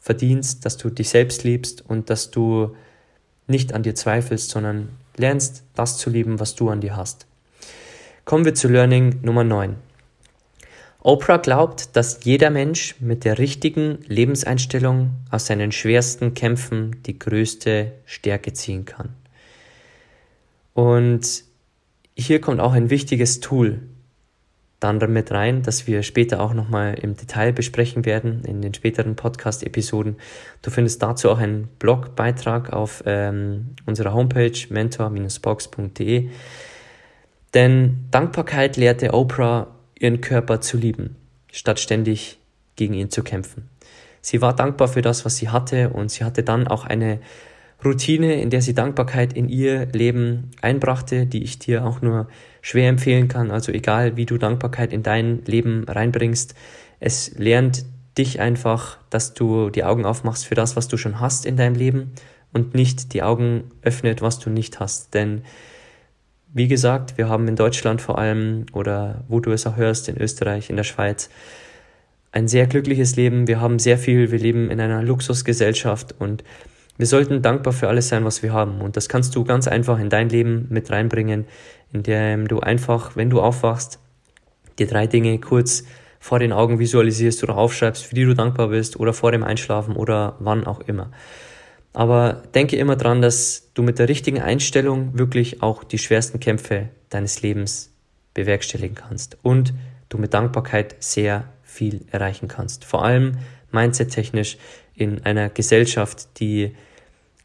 verdienst, 0.00 0.66
dass 0.66 0.76
du 0.76 0.90
dich 0.90 1.08
selbst 1.08 1.44
liebst 1.44 1.88
und 1.88 2.10
dass 2.10 2.30
du 2.30 2.74
nicht 3.46 3.72
an 3.72 3.82
dir 3.82 3.94
zweifelst, 3.94 4.50
sondern 4.50 4.90
lernst, 5.16 5.62
das 5.74 5.98
zu 5.98 6.10
lieben, 6.10 6.40
was 6.40 6.54
du 6.54 6.68
an 6.68 6.80
dir 6.80 6.96
hast. 6.96 7.26
Kommen 8.24 8.44
wir 8.44 8.54
zu 8.54 8.68
Learning 8.68 9.20
Nummer 9.22 9.44
9. 9.44 9.87
Oprah 11.00 11.36
glaubt, 11.36 11.96
dass 11.96 12.24
jeder 12.24 12.50
Mensch 12.50 12.96
mit 13.00 13.24
der 13.24 13.38
richtigen 13.38 13.98
Lebenseinstellung 14.06 15.10
aus 15.30 15.46
seinen 15.46 15.70
schwersten 15.70 16.34
Kämpfen 16.34 17.02
die 17.04 17.18
größte 17.18 17.92
Stärke 18.04 18.52
ziehen 18.52 18.84
kann. 18.84 19.10
Und 20.74 21.44
hier 22.16 22.40
kommt 22.40 22.60
auch 22.60 22.72
ein 22.72 22.90
wichtiges 22.90 23.40
Tool 23.40 23.80
dann 24.80 25.00
damit 25.00 25.32
rein, 25.32 25.62
das 25.62 25.86
wir 25.86 26.02
später 26.02 26.40
auch 26.40 26.54
nochmal 26.54 26.94
im 26.94 27.16
Detail 27.16 27.52
besprechen 27.52 28.04
werden 28.04 28.44
in 28.44 28.62
den 28.62 28.74
späteren 28.74 29.16
Podcast-Episoden. 29.16 30.16
Du 30.62 30.70
findest 30.70 31.02
dazu 31.02 31.30
auch 31.30 31.38
einen 31.38 31.68
Blogbeitrag 31.78 32.72
auf 32.72 33.02
ähm, 33.04 33.74
unserer 33.86 34.14
Homepage 34.14 34.56
mentor-box.de. 34.68 36.30
Denn 37.54 38.06
Dankbarkeit 38.10 38.76
lehrte 38.76 39.14
Oprah 39.14 39.77
ihren 39.98 40.20
Körper 40.20 40.60
zu 40.60 40.76
lieben, 40.76 41.16
statt 41.52 41.80
ständig 41.80 42.38
gegen 42.76 42.94
ihn 42.94 43.10
zu 43.10 43.22
kämpfen. 43.22 43.68
Sie 44.20 44.40
war 44.40 44.54
dankbar 44.54 44.88
für 44.88 45.02
das, 45.02 45.24
was 45.24 45.36
sie 45.36 45.48
hatte 45.48 45.90
und 45.90 46.10
sie 46.10 46.24
hatte 46.24 46.42
dann 46.42 46.68
auch 46.68 46.84
eine 46.84 47.20
Routine, 47.84 48.40
in 48.40 48.50
der 48.50 48.60
sie 48.60 48.74
Dankbarkeit 48.74 49.32
in 49.32 49.48
ihr 49.48 49.86
Leben 49.86 50.50
einbrachte, 50.60 51.26
die 51.26 51.44
ich 51.44 51.58
dir 51.58 51.84
auch 51.84 52.02
nur 52.02 52.28
schwer 52.60 52.88
empfehlen 52.88 53.28
kann. 53.28 53.50
Also 53.50 53.70
egal, 53.72 54.16
wie 54.16 54.26
du 54.26 54.36
Dankbarkeit 54.36 54.92
in 54.92 55.02
dein 55.02 55.44
Leben 55.44 55.84
reinbringst, 55.84 56.54
es 56.98 57.38
lernt 57.38 57.84
dich 58.16 58.40
einfach, 58.40 58.98
dass 59.10 59.32
du 59.34 59.70
die 59.70 59.84
Augen 59.84 60.04
aufmachst 60.04 60.46
für 60.46 60.56
das, 60.56 60.74
was 60.74 60.88
du 60.88 60.96
schon 60.96 61.20
hast 61.20 61.46
in 61.46 61.56
deinem 61.56 61.76
Leben 61.76 62.12
und 62.52 62.74
nicht 62.74 63.14
die 63.14 63.22
Augen 63.22 63.70
öffnet, 63.82 64.22
was 64.22 64.40
du 64.40 64.50
nicht 64.50 64.80
hast. 64.80 65.14
Denn 65.14 65.42
wie 66.52 66.68
gesagt, 66.68 67.18
wir 67.18 67.28
haben 67.28 67.46
in 67.48 67.56
Deutschland 67.56 68.00
vor 68.00 68.18
allem 68.18 68.66
oder 68.72 69.24
wo 69.28 69.40
du 69.40 69.52
es 69.52 69.66
auch 69.66 69.76
hörst, 69.76 70.08
in 70.08 70.20
Österreich, 70.20 70.70
in 70.70 70.76
der 70.76 70.84
Schweiz, 70.84 71.28
ein 72.32 72.48
sehr 72.48 72.66
glückliches 72.66 73.16
Leben. 73.16 73.46
Wir 73.46 73.60
haben 73.60 73.78
sehr 73.78 73.98
viel, 73.98 74.30
wir 74.30 74.38
leben 74.38 74.70
in 74.70 74.80
einer 74.80 75.02
Luxusgesellschaft 75.02 76.14
und 76.18 76.44
wir 76.96 77.06
sollten 77.06 77.42
dankbar 77.42 77.72
für 77.72 77.88
alles 77.88 78.08
sein, 78.08 78.24
was 78.24 78.42
wir 78.42 78.52
haben. 78.52 78.80
Und 78.80 78.96
das 78.96 79.08
kannst 79.08 79.34
du 79.36 79.44
ganz 79.44 79.68
einfach 79.68 79.98
in 80.00 80.10
dein 80.10 80.28
Leben 80.28 80.66
mit 80.68 80.90
reinbringen, 80.90 81.46
indem 81.92 82.48
du 82.48 82.60
einfach, 82.60 83.14
wenn 83.14 83.30
du 83.30 83.40
aufwachst, 83.40 84.00
dir 84.78 84.86
drei 84.86 85.06
Dinge 85.06 85.38
kurz 85.38 85.84
vor 86.18 86.40
den 86.40 86.52
Augen 86.52 86.78
visualisierst 86.78 87.42
oder 87.44 87.56
aufschreibst, 87.56 88.04
für 88.04 88.14
die 88.14 88.24
du 88.24 88.34
dankbar 88.34 88.68
bist 88.68 88.98
oder 88.98 89.12
vor 89.12 89.30
dem 89.30 89.44
Einschlafen 89.44 89.94
oder 89.94 90.36
wann 90.40 90.66
auch 90.66 90.80
immer. 90.80 91.10
Aber 91.98 92.44
denke 92.54 92.76
immer 92.76 92.94
dran, 92.94 93.20
dass 93.22 93.72
du 93.74 93.82
mit 93.82 93.98
der 93.98 94.08
richtigen 94.08 94.40
Einstellung 94.40 95.18
wirklich 95.18 95.64
auch 95.64 95.82
die 95.82 95.98
schwersten 95.98 96.38
Kämpfe 96.38 96.90
deines 97.08 97.42
Lebens 97.42 97.90
bewerkstelligen 98.34 98.94
kannst 98.94 99.36
und 99.42 99.74
du 100.08 100.16
mit 100.16 100.32
Dankbarkeit 100.32 100.94
sehr 101.00 101.48
viel 101.64 102.04
erreichen 102.12 102.46
kannst. 102.46 102.84
Vor 102.84 103.04
allem 103.04 103.38
mindset-technisch 103.72 104.58
in 104.94 105.24
einer 105.24 105.48
Gesellschaft, 105.48 106.38
die 106.38 106.76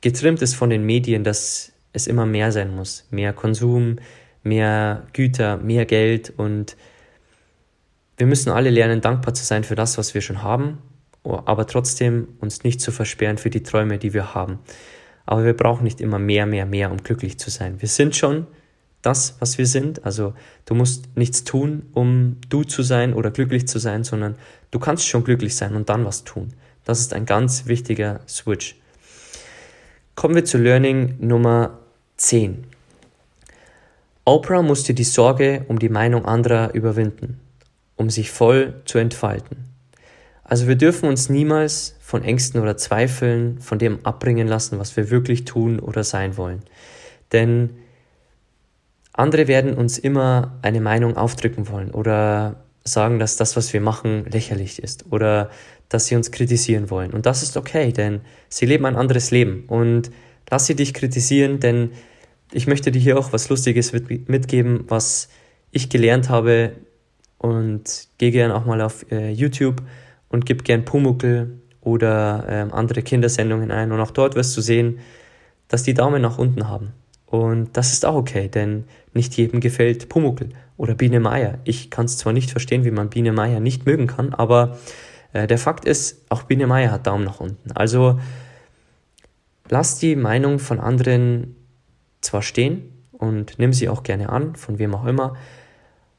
getrimmt 0.02 0.44
ist 0.44 0.54
von 0.54 0.70
den 0.70 0.86
Medien, 0.86 1.24
dass 1.24 1.72
es 1.92 2.06
immer 2.06 2.28
mehr 2.28 2.52
sein 2.52 2.76
muss. 2.76 3.08
Mehr 3.10 3.34
Konsum, 3.34 3.98
mehr 4.44 5.08
Güter, 5.14 5.58
mehr 5.58 5.88
Geld 5.88 6.32
und 6.38 6.78
wir 8.18 8.28
müssen 8.28 8.52
alle 8.52 8.70
lernen, 8.70 9.02
dankbar 9.02 9.34
zu 9.34 9.44
sein 9.44 9.64
für 9.64 9.74
das, 9.74 9.98
was 9.98 10.14
wir 10.14 10.22
schon 10.22 10.44
haben 10.44 10.78
aber 11.24 11.68
trotzdem 11.68 12.28
uns 12.40 12.64
nicht 12.64 12.82
zu 12.82 12.92
versperren 12.92 13.38
für 13.38 13.50
die 13.50 13.64
Träume, 13.64 13.98
die 13.98 14.14
wir 14.14 14.34
haben. 14.34 14.60
Aber 15.26 15.46
wir 15.46 15.56
brauchen 15.56 15.84
nicht 15.84 16.02
immer 16.02 16.20
mehr, 16.20 16.46
mehr, 16.46 16.66
mehr, 16.66 16.92
um 16.92 16.98
glücklich 16.98 17.40
zu 17.40 17.50
sein. 17.50 17.82
Wir 17.82 17.88
sind 17.88 18.16
schon 18.16 18.48
das, 19.02 19.36
was 19.40 19.58
wir 19.58 19.68
sind. 19.68 20.06
Also 20.06 20.34
du 20.66 20.76
musst 20.76 21.16
nichts 21.16 21.44
tun, 21.44 21.84
um 21.94 22.38
du 22.50 22.64
zu 22.64 22.82
sein 22.84 23.14
oder 23.14 23.32
glücklich 23.32 23.68
zu 23.68 23.80
sein, 23.80 24.04
sondern 24.04 24.36
du 24.72 24.80
kannst 24.80 25.08
schon 25.08 25.24
glücklich 25.24 25.56
sein 25.56 25.76
und 25.76 25.90
dann 25.90 26.06
was 26.06 26.24
tun. 26.24 26.54
Das 26.84 27.00
ist 27.00 27.14
ein 27.14 27.26
ganz 27.26 27.68
wichtiger 27.68 28.20
Switch. 28.28 28.76
Kommen 30.16 30.36
wir 30.36 30.46
zu 30.46 30.58
Learning 30.58 31.16
Nummer 31.20 31.80
10. 32.18 32.66
Oprah 34.26 34.62
musste 34.62 34.94
die 34.94 35.04
Sorge 35.04 35.66
um 35.68 35.80
die 35.80 35.90
Meinung 35.90 36.26
anderer 36.26 36.74
überwinden, 36.74 37.40
um 37.96 38.10
sich 38.10 38.32
voll 38.32 38.82
zu 38.86 38.98
entfalten. 38.98 39.73
Also 40.44 40.68
wir 40.68 40.76
dürfen 40.76 41.08
uns 41.08 41.30
niemals 41.30 41.96
von 42.02 42.24
Ängsten 42.24 42.62
oder 42.62 42.78
Zweifeln 42.78 43.60
von 43.60 43.80
dem 43.80 44.06
abbringen 44.06 44.48
lassen, 44.48 44.80
was 44.80 44.96
wir 44.98 45.10
wirklich 45.10 45.46
tun 45.46 45.80
oder 45.80 46.04
sein 46.04 46.38
wollen. 46.38 46.62
Denn 47.32 47.72
andere 49.14 49.48
werden 49.48 49.76
uns 49.76 49.98
immer 49.98 50.58
eine 50.62 50.82
Meinung 50.82 51.18
aufdrücken 51.18 51.70
wollen 51.70 51.92
oder 51.92 52.64
sagen, 52.84 53.20
dass 53.20 53.38
das, 53.38 53.56
was 53.56 53.72
wir 53.72 53.82
machen, 53.82 54.26
lächerlich 54.26 54.82
ist 54.82 55.06
oder 55.12 55.50
dass 55.90 56.08
sie 56.08 56.16
uns 56.16 56.32
kritisieren 56.32 56.90
wollen. 56.90 57.12
Und 57.12 57.26
das 57.26 57.44
ist 57.44 57.56
okay, 57.56 57.94
denn 57.94 58.22
sie 58.50 58.66
leben 58.66 58.86
ein 58.86 58.96
anderes 58.96 59.32
Leben. 59.32 59.64
Und 59.68 60.12
lass 60.50 60.66
sie 60.66 60.76
dich 60.76 60.94
kritisieren, 60.94 61.60
denn 61.60 61.92
ich 62.52 62.68
möchte 62.68 62.92
dir 62.92 63.00
hier 63.00 63.18
auch 63.18 63.32
was 63.32 63.50
Lustiges 63.50 63.94
mitgeben, 63.94 64.86
was 64.88 65.30
ich 65.72 65.90
gelernt 65.90 66.30
habe 66.30 66.74
und 67.38 68.08
gehe 68.18 68.32
gerne 68.32 68.56
auch 68.56 68.66
mal 68.66 68.82
auf 68.82 69.10
äh, 69.12 69.32
YouTube 69.32 69.82
und 70.34 70.48
gib 70.48 70.64
gern 70.64 70.84
Pumuckel 70.84 71.62
oder 71.80 72.46
ähm, 72.50 72.74
andere 72.74 73.04
Kindersendungen 73.04 73.70
ein. 73.70 73.92
Und 73.92 74.00
auch 74.00 74.10
dort 74.10 74.34
wirst 74.34 74.58
du 74.58 74.62
sehen, 74.62 74.98
dass 75.68 75.84
die 75.84 75.94
Daumen 75.94 76.24
nach 76.24 76.40
unten 76.40 76.68
haben. 76.68 76.94
Und 77.28 77.78
das 77.78 77.94
ist 77.94 78.04
auch 78.04 78.16
okay, 78.16 78.48
denn 78.48 78.86
nicht 79.14 79.38
jedem 79.38 79.60
gefällt 79.60 80.10
Pumuckel 80.10 80.50
oder 80.76 80.96
Biene 80.96 81.20
Meier. 81.20 81.60
Ich 81.66 81.92
kann 81.92 82.06
es 82.06 82.18
zwar 82.18 82.34
nicht 82.34 82.50
verstehen, 82.50 82.84
wie 82.84 82.90
man 82.90 83.12
Biene 83.12 83.32
Meier 83.32 83.60
nicht 83.60 83.86
mögen 83.86 84.08
kann, 84.08 84.34
aber 84.34 84.80
äh, 85.34 85.46
der 85.46 85.60
Fakt 85.60 85.86
ist, 85.86 86.26
auch 86.30 86.44
Biene 86.44 86.66
Meier 86.66 86.92
hat 86.92 87.06
Daumen 87.06 87.26
nach 87.26 87.40
unten. 87.40 87.72
Also 87.74 88.20
lass 89.70 90.00
die 90.00 90.16
Meinung 90.16 90.58
von 90.58 90.80
anderen 90.80 91.56
zwar 92.22 92.42
stehen 92.42 92.92
und 93.12 93.60
nimm 93.60 93.72
sie 93.72 93.88
auch 93.88 94.02
gerne 94.02 94.30
an, 94.30 94.56
von 94.56 94.80
wem 94.80 94.96
auch 94.96 95.06
immer, 95.06 95.36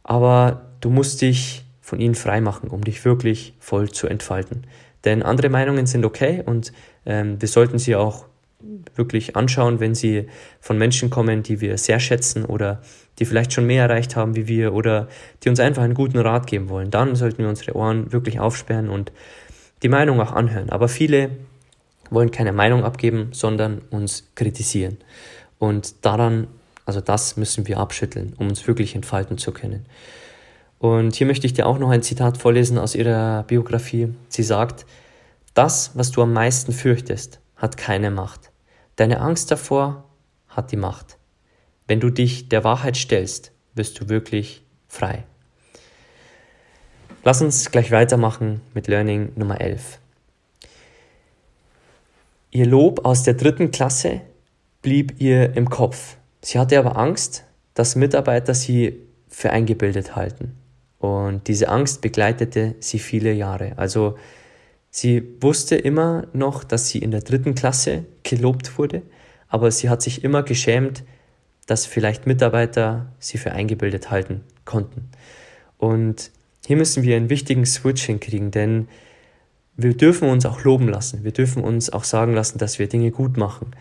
aber 0.04 0.70
du 0.80 0.90
musst 0.90 1.20
dich 1.20 1.63
von 1.84 2.00
ihnen 2.00 2.14
freimachen, 2.14 2.70
um 2.70 2.82
dich 2.82 3.04
wirklich 3.04 3.52
voll 3.60 3.90
zu 3.90 4.06
entfalten. 4.06 4.66
Denn 5.04 5.22
andere 5.22 5.50
Meinungen 5.50 5.84
sind 5.84 6.06
okay 6.06 6.42
und 6.44 6.72
ähm, 7.04 7.38
wir 7.38 7.48
sollten 7.48 7.78
sie 7.78 7.94
auch 7.94 8.24
wirklich 8.94 9.36
anschauen, 9.36 9.80
wenn 9.80 9.94
sie 9.94 10.28
von 10.60 10.78
Menschen 10.78 11.10
kommen, 11.10 11.42
die 11.42 11.60
wir 11.60 11.76
sehr 11.76 12.00
schätzen 12.00 12.46
oder 12.46 12.80
die 13.18 13.26
vielleicht 13.26 13.52
schon 13.52 13.66
mehr 13.66 13.82
erreicht 13.82 14.16
haben 14.16 14.34
wie 14.34 14.48
wir 14.48 14.72
oder 14.72 15.08
die 15.42 15.50
uns 15.50 15.60
einfach 15.60 15.82
einen 15.82 15.92
guten 15.92 16.18
Rat 16.18 16.46
geben 16.46 16.70
wollen. 16.70 16.90
Dann 16.90 17.16
sollten 17.16 17.42
wir 17.42 17.50
unsere 17.50 17.76
Ohren 17.76 18.12
wirklich 18.12 18.40
aufsperren 18.40 18.88
und 18.88 19.12
die 19.82 19.90
Meinung 19.90 20.22
auch 20.22 20.32
anhören. 20.32 20.70
Aber 20.70 20.88
viele 20.88 21.32
wollen 22.08 22.30
keine 22.30 22.52
Meinung 22.52 22.82
abgeben, 22.82 23.28
sondern 23.32 23.82
uns 23.90 24.30
kritisieren. 24.36 24.96
Und 25.58 26.06
daran, 26.06 26.46
also 26.86 27.02
das 27.02 27.36
müssen 27.36 27.68
wir 27.68 27.76
abschütteln, 27.76 28.32
um 28.38 28.48
uns 28.48 28.66
wirklich 28.66 28.94
entfalten 28.94 29.36
zu 29.36 29.52
können. 29.52 29.84
Und 30.84 31.16
hier 31.16 31.26
möchte 31.26 31.46
ich 31.46 31.54
dir 31.54 31.64
auch 31.64 31.78
noch 31.78 31.88
ein 31.88 32.02
Zitat 32.02 32.36
vorlesen 32.36 32.76
aus 32.76 32.94
ihrer 32.94 33.44
Biografie. 33.44 34.12
Sie 34.28 34.42
sagt, 34.42 34.84
das, 35.54 35.92
was 35.94 36.10
du 36.10 36.20
am 36.20 36.34
meisten 36.34 36.72
fürchtest, 36.72 37.40
hat 37.56 37.78
keine 37.78 38.10
Macht. 38.10 38.50
Deine 38.96 39.22
Angst 39.22 39.50
davor 39.50 40.04
hat 40.46 40.72
die 40.72 40.76
Macht. 40.76 41.16
Wenn 41.86 42.00
du 42.00 42.10
dich 42.10 42.50
der 42.50 42.64
Wahrheit 42.64 42.98
stellst, 42.98 43.50
wirst 43.74 43.98
du 43.98 44.10
wirklich 44.10 44.62
frei. 44.86 45.24
Lass 47.22 47.40
uns 47.40 47.70
gleich 47.70 47.90
weitermachen 47.90 48.60
mit 48.74 48.86
Learning 48.86 49.32
Nummer 49.36 49.62
11. 49.62 49.98
Ihr 52.50 52.66
Lob 52.66 53.06
aus 53.06 53.22
der 53.22 53.32
dritten 53.32 53.70
Klasse 53.70 54.20
blieb 54.82 55.18
ihr 55.18 55.56
im 55.56 55.70
Kopf. 55.70 56.18
Sie 56.42 56.58
hatte 56.58 56.78
aber 56.78 56.98
Angst, 56.98 57.44
dass 57.72 57.96
Mitarbeiter 57.96 58.52
sie 58.52 59.00
für 59.28 59.48
eingebildet 59.48 60.14
halten. 60.14 60.58
Und 61.04 61.48
diese 61.48 61.68
Angst 61.68 62.00
begleitete 62.00 62.76
sie 62.80 62.98
viele 62.98 63.30
Jahre. 63.34 63.74
Also 63.76 64.16
sie 64.88 65.22
wusste 65.38 65.76
immer 65.76 66.28
noch, 66.32 66.64
dass 66.64 66.88
sie 66.88 66.98
in 66.98 67.10
der 67.10 67.20
dritten 67.20 67.54
Klasse 67.54 68.06
gelobt 68.22 68.78
wurde, 68.78 69.02
aber 69.48 69.70
sie 69.70 69.90
hat 69.90 70.00
sich 70.00 70.24
immer 70.24 70.42
geschämt, 70.42 71.04
dass 71.66 71.84
vielleicht 71.84 72.26
Mitarbeiter 72.26 73.12
sie 73.18 73.36
für 73.36 73.52
eingebildet 73.52 74.10
halten 74.10 74.44
konnten. 74.64 75.10
Und 75.76 76.30
hier 76.64 76.78
müssen 76.78 77.02
wir 77.02 77.16
einen 77.16 77.28
wichtigen 77.28 77.66
Switch 77.66 78.04
hinkriegen, 78.04 78.50
denn 78.50 78.88
wir 79.76 79.94
dürfen 79.94 80.30
uns 80.30 80.46
auch 80.46 80.64
loben 80.64 80.88
lassen. 80.88 81.22
Wir 81.22 81.32
dürfen 81.32 81.62
uns 81.62 81.90
auch 81.90 82.04
sagen 82.04 82.32
lassen, 82.32 82.56
dass 82.56 82.78
wir 82.78 82.88
Dinge 82.88 83.10
gut 83.10 83.36
machen. 83.36 83.72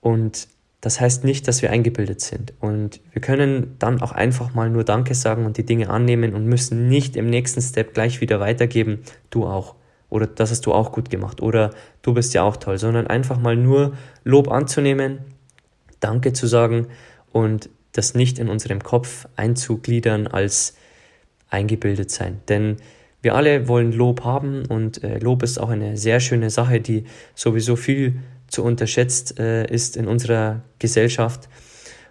Und 0.00 0.48
das 0.80 1.00
heißt 1.00 1.24
nicht, 1.24 1.46
dass 1.46 1.60
wir 1.60 1.70
eingebildet 1.70 2.20
sind. 2.20 2.54
Und 2.60 3.00
wir 3.12 3.20
können 3.20 3.76
dann 3.78 4.00
auch 4.00 4.12
einfach 4.12 4.54
mal 4.54 4.70
nur 4.70 4.84
Danke 4.84 5.14
sagen 5.14 5.44
und 5.44 5.58
die 5.58 5.66
Dinge 5.66 5.90
annehmen 5.90 6.34
und 6.34 6.46
müssen 6.46 6.88
nicht 6.88 7.16
im 7.16 7.26
nächsten 7.26 7.60
Step 7.60 7.92
gleich 7.92 8.20
wieder 8.20 8.40
weitergeben, 8.40 9.00
du 9.28 9.46
auch. 9.46 9.74
Oder 10.08 10.26
das 10.26 10.50
hast 10.50 10.66
du 10.66 10.72
auch 10.72 10.90
gut 10.90 11.10
gemacht. 11.10 11.42
Oder 11.42 11.70
du 12.02 12.14
bist 12.14 12.32
ja 12.34 12.42
auch 12.42 12.56
toll. 12.56 12.78
Sondern 12.78 13.06
einfach 13.06 13.38
mal 13.38 13.56
nur 13.56 13.92
Lob 14.24 14.50
anzunehmen, 14.50 15.18
Danke 16.00 16.32
zu 16.32 16.46
sagen 16.46 16.86
und 17.30 17.68
das 17.92 18.14
nicht 18.14 18.38
in 18.38 18.48
unserem 18.48 18.82
Kopf 18.82 19.26
einzugliedern 19.36 20.26
als 20.26 20.76
eingebildet 21.50 22.10
sein. 22.10 22.40
Denn 22.48 22.76
wir 23.22 23.34
alle 23.34 23.68
wollen 23.68 23.92
Lob 23.92 24.24
haben 24.24 24.64
und 24.66 25.04
äh, 25.04 25.18
Lob 25.18 25.42
ist 25.42 25.58
auch 25.58 25.68
eine 25.68 25.98
sehr 25.98 26.20
schöne 26.20 26.48
Sache, 26.48 26.80
die 26.80 27.04
sowieso 27.34 27.76
viel 27.76 28.20
zu 28.50 28.62
unterschätzt 28.62 29.38
äh, 29.38 29.64
ist 29.66 29.96
in 29.96 30.06
unserer 30.06 30.62
Gesellschaft. 30.78 31.48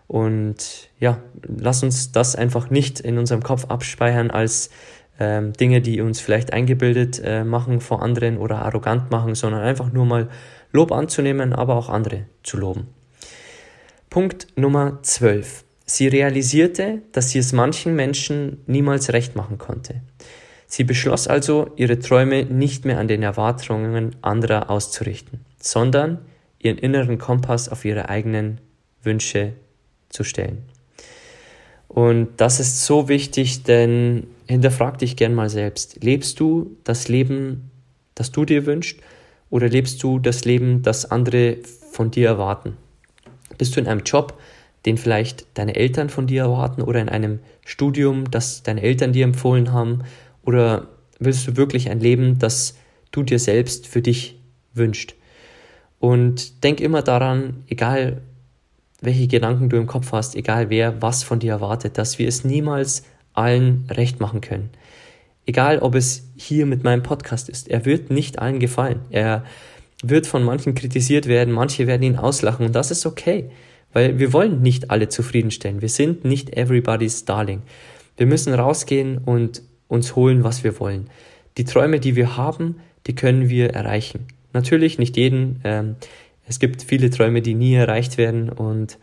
Und 0.07 0.89
ja, 0.99 1.21
lass 1.43 1.83
uns 1.83 2.11
das 2.11 2.35
einfach 2.35 2.71
nicht 2.71 2.99
in 2.99 3.19
unserem 3.19 3.43
Kopf 3.43 3.65
abspeichern 3.65 4.31
als 4.31 4.71
ähm, 5.19 5.53
Dinge, 5.53 5.81
die 5.81 6.01
uns 6.01 6.19
vielleicht 6.19 6.51
eingebildet 6.53 7.21
äh, 7.23 7.43
machen 7.43 7.81
vor 7.81 8.01
anderen 8.01 8.37
oder 8.37 8.63
arrogant 8.63 9.11
machen, 9.11 9.35
sondern 9.35 9.61
einfach 9.61 9.91
nur 9.91 10.05
mal 10.05 10.29
Lob 10.71 10.91
anzunehmen, 10.91 11.53
aber 11.53 11.75
auch 11.75 11.89
andere 11.89 12.25
zu 12.41 12.57
loben. 12.57 12.87
Punkt 14.09 14.47
Nummer 14.55 14.99
12. 15.03 15.65
Sie 15.85 16.07
realisierte, 16.07 17.01
dass 17.11 17.31
sie 17.31 17.39
es 17.39 17.51
manchen 17.51 17.95
Menschen 17.95 18.61
niemals 18.65 19.11
recht 19.11 19.35
machen 19.35 19.57
konnte. 19.57 20.01
Sie 20.67 20.83
beschloss 20.83 21.27
also, 21.27 21.71
ihre 21.77 21.97
Träume 21.97 22.45
nicht 22.45 22.85
mehr 22.85 22.99
an 22.99 23.07
den 23.07 23.23
Erwartungen 23.23 24.15
anderer 24.21 24.69
auszurichten, 24.69 25.43
sondern 25.59 26.19
ihren 26.59 26.77
inneren 26.77 27.17
Kompass 27.17 27.69
auf 27.69 27.85
ihre 27.85 28.09
eigenen 28.09 28.59
Wünsche 29.01 29.53
zu 30.09 30.23
stellen. 30.23 30.63
Und 31.87 32.29
das 32.37 32.59
ist 32.59 32.85
so 32.85 33.07
wichtig, 33.09 33.63
denn 33.63 34.27
hinterfrag 34.47 34.99
dich 34.99 35.15
gern 35.15 35.33
mal 35.33 35.49
selbst. 35.49 36.03
Lebst 36.03 36.39
du 36.39 36.77
das 36.83 37.07
Leben, 37.07 37.71
das 38.13 38.31
du 38.31 38.45
dir 38.45 38.65
wünschst, 38.65 38.99
oder 39.49 39.67
lebst 39.67 40.03
du 40.03 40.19
das 40.19 40.45
Leben, 40.45 40.83
das 40.83 41.09
andere 41.09 41.57
von 41.91 42.11
dir 42.11 42.27
erwarten? 42.27 42.77
Bist 43.57 43.75
du 43.75 43.79
in 43.79 43.87
einem 43.87 44.03
Job, 44.03 44.39
den 44.85 44.97
vielleicht 44.97 45.45
deine 45.55 45.75
Eltern 45.75 46.09
von 46.09 46.27
dir 46.27 46.43
erwarten 46.43 46.81
oder 46.83 47.01
in 47.01 47.09
einem 47.09 47.39
Studium, 47.65 48.29
das 48.29 48.63
deine 48.63 48.81
Eltern 48.81 49.11
dir 49.11 49.23
empfohlen 49.23 49.71
haben? 49.71 50.03
Oder 50.43 50.87
willst 51.19 51.47
du 51.47 51.57
wirklich 51.57 51.89
ein 51.89 51.99
Leben, 51.99 52.37
das 52.39 52.77
du 53.11 53.23
dir 53.23 53.39
selbst 53.39 53.87
für 53.87 54.01
dich 54.01 54.39
wünschst? 54.73 55.15
Und 55.99 56.63
denk 56.63 56.79
immer 56.79 57.01
daran, 57.01 57.63
egal 57.67 58.21
welche 59.01 59.27
Gedanken 59.27 59.69
du 59.69 59.77
im 59.77 59.87
Kopf 59.87 60.11
hast, 60.11 60.35
egal 60.35 60.69
wer 60.69 61.01
was 61.01 61.23
von 61.23 61.39
dir 61.39 61.51
erwartet, 61.51 61.97
dass 61.97 62.19
wir 62.19 62.27
es 62.27 62.43
niemals 62.43 63.03
allen 63.33 63.85
recht 63.89 64.19
machen 64.19 64.41
können. 64.41 64.69
Egal, 65.45 65.79
ob 65.79 65.95
es 65.95 66.29
hier 66.35 66.65
mit 66.65 66.83
meinem 66.83 67.03
Podcast 67.03 67.49
ist, 67.49 67.69
er 67.69 67.85
wird 67.85 68.11
nicht 68.11 68.39
allen 68.39 68.59
gefallen. 68.59 68.99
Er 69.09 69.45
wird 70.03 70.27
von 70.27 70.43
manchen 70.43 70.75
kritisiert 70.75 71.27
werden, 71.27 71.53
manche 71.53 71.87
werden 71.87 72.03
ihn 72.03 72.15
auslachen 72.17 72.65
und 72.65 72.75
das 72.75 72.91
ist 72.91 73.05
okay. 73.05 73.49
Weil 73.91 74.19
wir 74.19 74.33
wollen 74.33 74.61
nicht 74.61 74.91
alle 74.91 75.09
zufriedenstellen. 75.09 75.81
Wir 75.81 75.89
sind 75.89 76.23
nicht 76.23 76.55
everybody's 76.55 77.25
darling. 77.25 77.63
Wir 78.15 78.27
müssen 78.27 78.53
rausgehen 78.53 79.17
und 79.17 79.63
uns 79.87 80.15
holen, 80.15 80.43
was 80.43 80.63
wir 80.63 80.79
wollen. 80.79 81.09
Die 81.57 81.63
Träume, 81.63 81.99
die 81.99 82.15
wir 82.15 82.37
haben, 82.37 82.75
die 83.07 83.15
können 83.15 83.49
wir 83.49 83.71
erreichen. 83.71 84.27
Natürlich 84.53 84.97
nicht 84.99 85.17
jeden. 85.17 85.61
Ähm, 85.63 85.95
es 86.47 86.59
gibt 86.59 86.81
viele 86.81 87.09
Träume, 87.09 87.41
die 87.41 87.53
nie 87.53 87.75
erreicht 87.75 88.17
werden 88.17 88.49
und 88.49 88.97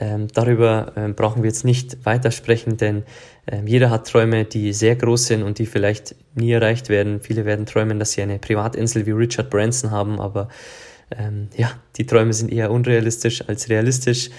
ähm, 0.00 0.28
darüber 0.28 0.92
ähm, 0.96 1.14
brauchen 1.14 1.42
wir 1.42 1.50
jetzt 1.50 1.64
nicht 1.64 2.06
weitersprechen, 2.06 2.78
denn 2.78 3.02
ähm, 3.46 3.66
jeder 3.66 3.90
hat 3.90 4.08
Träume, 4.08 4.46
die 4.46 4.72
sehr 4.72 4.96
groß 4.96 5.26
sind 5.26 5.42
und 5.42 5.58
die 5.58 5.66
vielleicht 5.66 6.14
nie 6.34 6.52
erreicht 6.52 6.88
werden. 6.88 7.20
Viele 7.20 7.44
werden 7.44 7.66
träumen, 7.66 7.98
dass 7.98 8.12
sie 8.12 8.22
eine 8.22 8.38
Privatinsel 8.38 9.04
wie 9.04 9.10
Richard 9.10 9.50
Branson 9.50 9.90
haben, 9.90 10.18
aber 10.18 10.48
ähm, 11.10 11.48
ja, 11.54 11.72
die 11.96 12.06
Träume 12.06 12.32
sind 12.32 12.50
eher 12.50 12.70
unrealistisch 12.70 13.46
als 13.46 13.68
realistisch. 13.68 14.30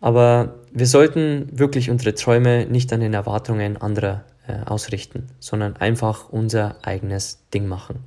Aber 0.00 0.54
wir 0.72 0.86
sollten 0.86 1.48
wirklich 1.50 1.90
unsere 1.90 2.14
Träume 2.14 2.66
nicht 2.66 2.92
an 2.92 3.00
den 3.00 3.14
Erwartungen 3.14 3.76
anderer 3.76 4.24
äh, 4.46 4.64
ausrichten, 4.64 5.26
sondern 5.40 5.76
einfach 5.76 6.28
unser 6.28 6.76
eigenes 6.86 7.40
Ding 7.52 7.66
machen. 7.66 8.04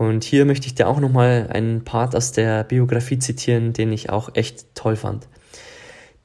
Und 0.00 0.24
hier 0.24 0.46
möchte 0.46 0.66
ich 0.66 0.74
dir 0.74 0.88
auch 0.88 0.98
nochmal 0.98 1.50
einen 1.52 1.84
Part 1.84 2.16
aus 2.16 2.32
der 2.32 2.64
Biografie 2.64 3.18
zitieren, 3.18 3.74
den 3.74 3.92
ich 3.92 4.08
auch 4.08 4.30
echt 4.34 4.74
toll 4.74 4.96
fand. 4.96 5.28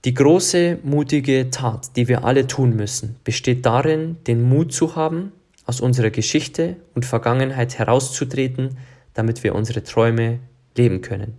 Die 0.05 0.13
große, 0.13 0.79
mutige 0.83 1.49
Tat, 1.49 1.97
die 1.97 2.07
wir 2.07 2.23
alle 2.23 2.47
tun 2.47 2.77
müssen, 2.77 3.17
besteht 3.25 3.65
darin, 3.65 4.15
den 4.27 4.41
Mut 4.43 4.71
zu 4.71 4.95
haben, 4.95 5.33
aus 5.65 5.81
unserer 5.81 6.09
Geschichte 6.09 6.77
und 6.93 7.05
Vergangenheit 7.05 7.77
herauszutreten 7.77 8.77
damit 9.15 9.43
wir 9.43 9.55
unsere 9.55 9.83
Träume 9.83 10.39
leben 10.77 11.01
können. 11.01 11.33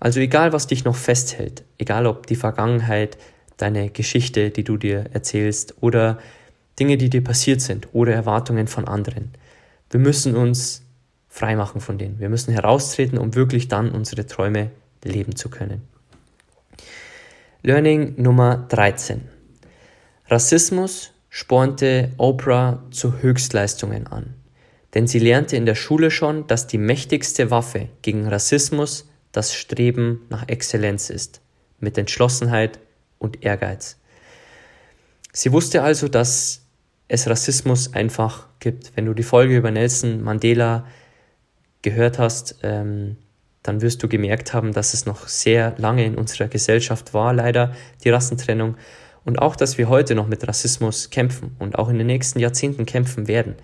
Also 0.00 0.18
egal, 0.18 0.52
was 0.52 0.66
dich 0.66 0.84
noch 0.84 0.96
festhält, 0.96 1.62
egal 1.76 2.06
ob 2.06 2.26
die 2.26 2.36
Vergangenheit, 2.36 3.16
deine 3.56 3.90
Geschichte, 3.90 4.50
die 4.50 4.64
du 4.64 4.76
dir 4.76 5.06
erzählst 5.12 5.74
oder 5.80 6.18
Dinge, 6.78 6.96
die 6.96 7.10
dir 7.10 7.22
passiert 7.22 7.60
sind 7.60 7.88
oder 7.92 8.12
Erwartungen 8.12 8.68
von 8.68 8.86
anderen. 8.86 9.30
Wir 9.90 10.00
müssen 10.00 10.36
uns 10.36 10.82
freimachen 11.28 11.80
von 11.80 11.98
denen. 11.98 12.18
Wir 12.18 12.28
müssen 12.28 12.52
heraustreten, 12.52 13.18
um 13.18 13.34
wirklich 13.34 13.68
dann 13.68 13.90
unsere 13.90 14.26
Träume 14.26 14.70
leben 15.04 15.36
zu 15.36 15.50
können. 15.50 15.82
Learning 17.62 18.14
Nummer 18.16 18.66
13. 18.68 19.28
Rassismus 20.28 21.12
spornte 21.28 22.12
Oprah 22.16 22.82
zu 22.90 23.20
Höchstleistungen 23.20 24.06
an 24.06 24.34
denn 24.94 25.06
sie 25.06 25.18
lernte 25.18 25.56
in 25.56 25.66
der 25.66 25.74
Schule 25.74 26.10
schon, 26.10 26.46
dass 26.46 26.66
die 26.66 26.78
mächtigste 26.78 27.50
Waffe 27.50 27.88
gegen 28.02 28.26
Rassismus 28.26 29.08
das 29.32 29.54
Streben 29.54 30.26
nach 30.30 30.48
Exzellenz 30.48 31.10
ist, 31.10 31.40
mit 31.78 31.98
Entschlossenheit 31.98 32.78
und 33.18 33.44
Ehrgeiz. 33.44 33.98
Sie 35.32 35.52
wusste 35.52 35.82
also, 35.82 36.08
dass 36.08 36.62
es 37.08 37.28
Rassismus 37.28 37.94
einfach 37.94 38.46
gibt. 38.60 38.92
Wenn 38.96 39.06
du 39.06 39.14
die 39.14 39.22
Folge 39.22 39.56
über 39.56 39.70
Nelson 39.70 40.22
Mandela 40.22 40.86
gehört 41.82 42.18
hast, 42.18 42.56
ähm, 42.62 43.16
dann 43.62 43.82
wirst 43.82 44.02
du 44.02 44.08
gemerkt 44.08 44.54
haben, 44.54 44.72
dass 44.72 44.94
es 44.94 45.06
noch 45.06 45.28
sehr 45.28 45.74
lange 45.78 46.04
in 46.04 46.14
unserer 46.14 46.48
Gesellschaft 46.48 47.12
war, 47.12 47.32
leider 47.32 47.74
die 48.04 48.10
Rassentrennung. 48.10 48.76
Und 49.24 49.40
auch, 49.40 49.56
dass 49.56 49.76
wir 49.76 49.88
heute 49.88 50.14
noch 50.14 50.26
mit 50.26 50.46
Rassismus 50.46 51.10
kämpfen 51.10 51.54
und 51.58 51.78
auch 51.78 51.90
in 51.90 51.98
den 51.98 52.06
nächsten 52.06 52.38
Jahrzehnten 52.38 52.86
kämpfen 52.86 53.28
werden. 53.28 53.56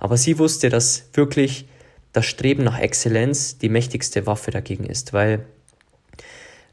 Aber 0.00 0.16
sie 0.16 0.38
wusste, 0.38 0.68
dass 0.68 1.10
wirklich 1.14 1.68
das 2.12 2.26
Streben 2.26 2.64
nach 2.64 2.78
Exzellenz 2.78 3.58
die 3.58 3.68
mächtigste 3.68 4.26
Waffe 4.26 4.50
dagegen 4.50 4.84
ist, 4.84 5.12
weil 5.12 5.46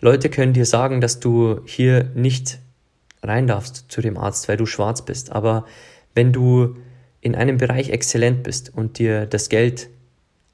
Leute 0.01 0.29
können 0.29 0.53
dir 0.53 0.65
sagen, 0.65 1.01
dass 1.01 1.19
du 1.19 1.61
hier 1.65 2.05
nicht 2.15 2.59
rein 3.21 3.47
darfst 3.47 3.85
zu 3.89 4.01
dem 4.01 4.17
Arzt, 4.17 4.47
weil 4.47 4.57
du 4.57 4.65
schwarz 4.65 5.03
bist. 5.03 5.31
Aber 5.31 5.65
wenn 6.15 6.31
du 6.33 6.77
in 7.21 7.35
einem 7.35 7.57
Bereich 7.57 7.89
exzellent 7.89 8.43
bist 8.43 8.73
und 8.73 8.97
dir 8.97 9.25
das 9.25 9.49
Geld 9.49 9.89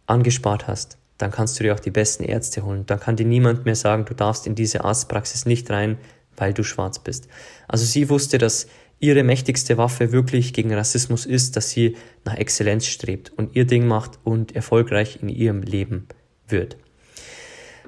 angespart 0.07 0.67
hast, 0.67 0.97
dann 1.17 1.31
kannst 1.31 1.59
du 1.59 1.63
dir 1.63 1.73
auch 1.73 1.79
die 1.79 1.91
besten 1.91 2.23
Ärzte 2.23 2.63
holen. 2.65 2.85
Dann 2.85 2.99
kann 2.99 3.15
dir 3.15 3.25
niemand 3.25 3.65
mehr 3.65 3.75
sagen, 3.75 4.05
du 4.05 4.13
darfst 4.13 4.47
in 4.47 4.55
diese 4.55 4.83
Arztpraxis 4.83 5.45
nicht 5.45 5.69
rein, 5.69 5.97
weil 6.35 6.53
du 6.53 6.63
schwarz 6.63 6.99
bist. 6.99 7.27
Also 7.67 7.85
sie 7.85 8.09
wusste, 8.09 8.37
dass 8.37 8.67
ihre 8.99 9.23
mächtigste 9.23 9.77
Waffe 9.77 10.11
wirklich 10.11 10.53
gegen 10.53 10.73
Rassismus 10.73 11.25
ist, 11.25 11.55
dass 11.55 11.69
sie 11.69 11.95
nach 12.23 12.35
Exzellenz 12.35 12.85
strebt 12.85 13.31
und 13.35 13.55
ihr 13.55 13.65
Ding 13.65 13.87
macht 13.87 14.19
und 14.23 14.55
erfolgreich 14.55 15.19
in 15.21 15.29
ihrem 15.29 15.61
Leben 15.61 16.07
wird. 16.47 16.77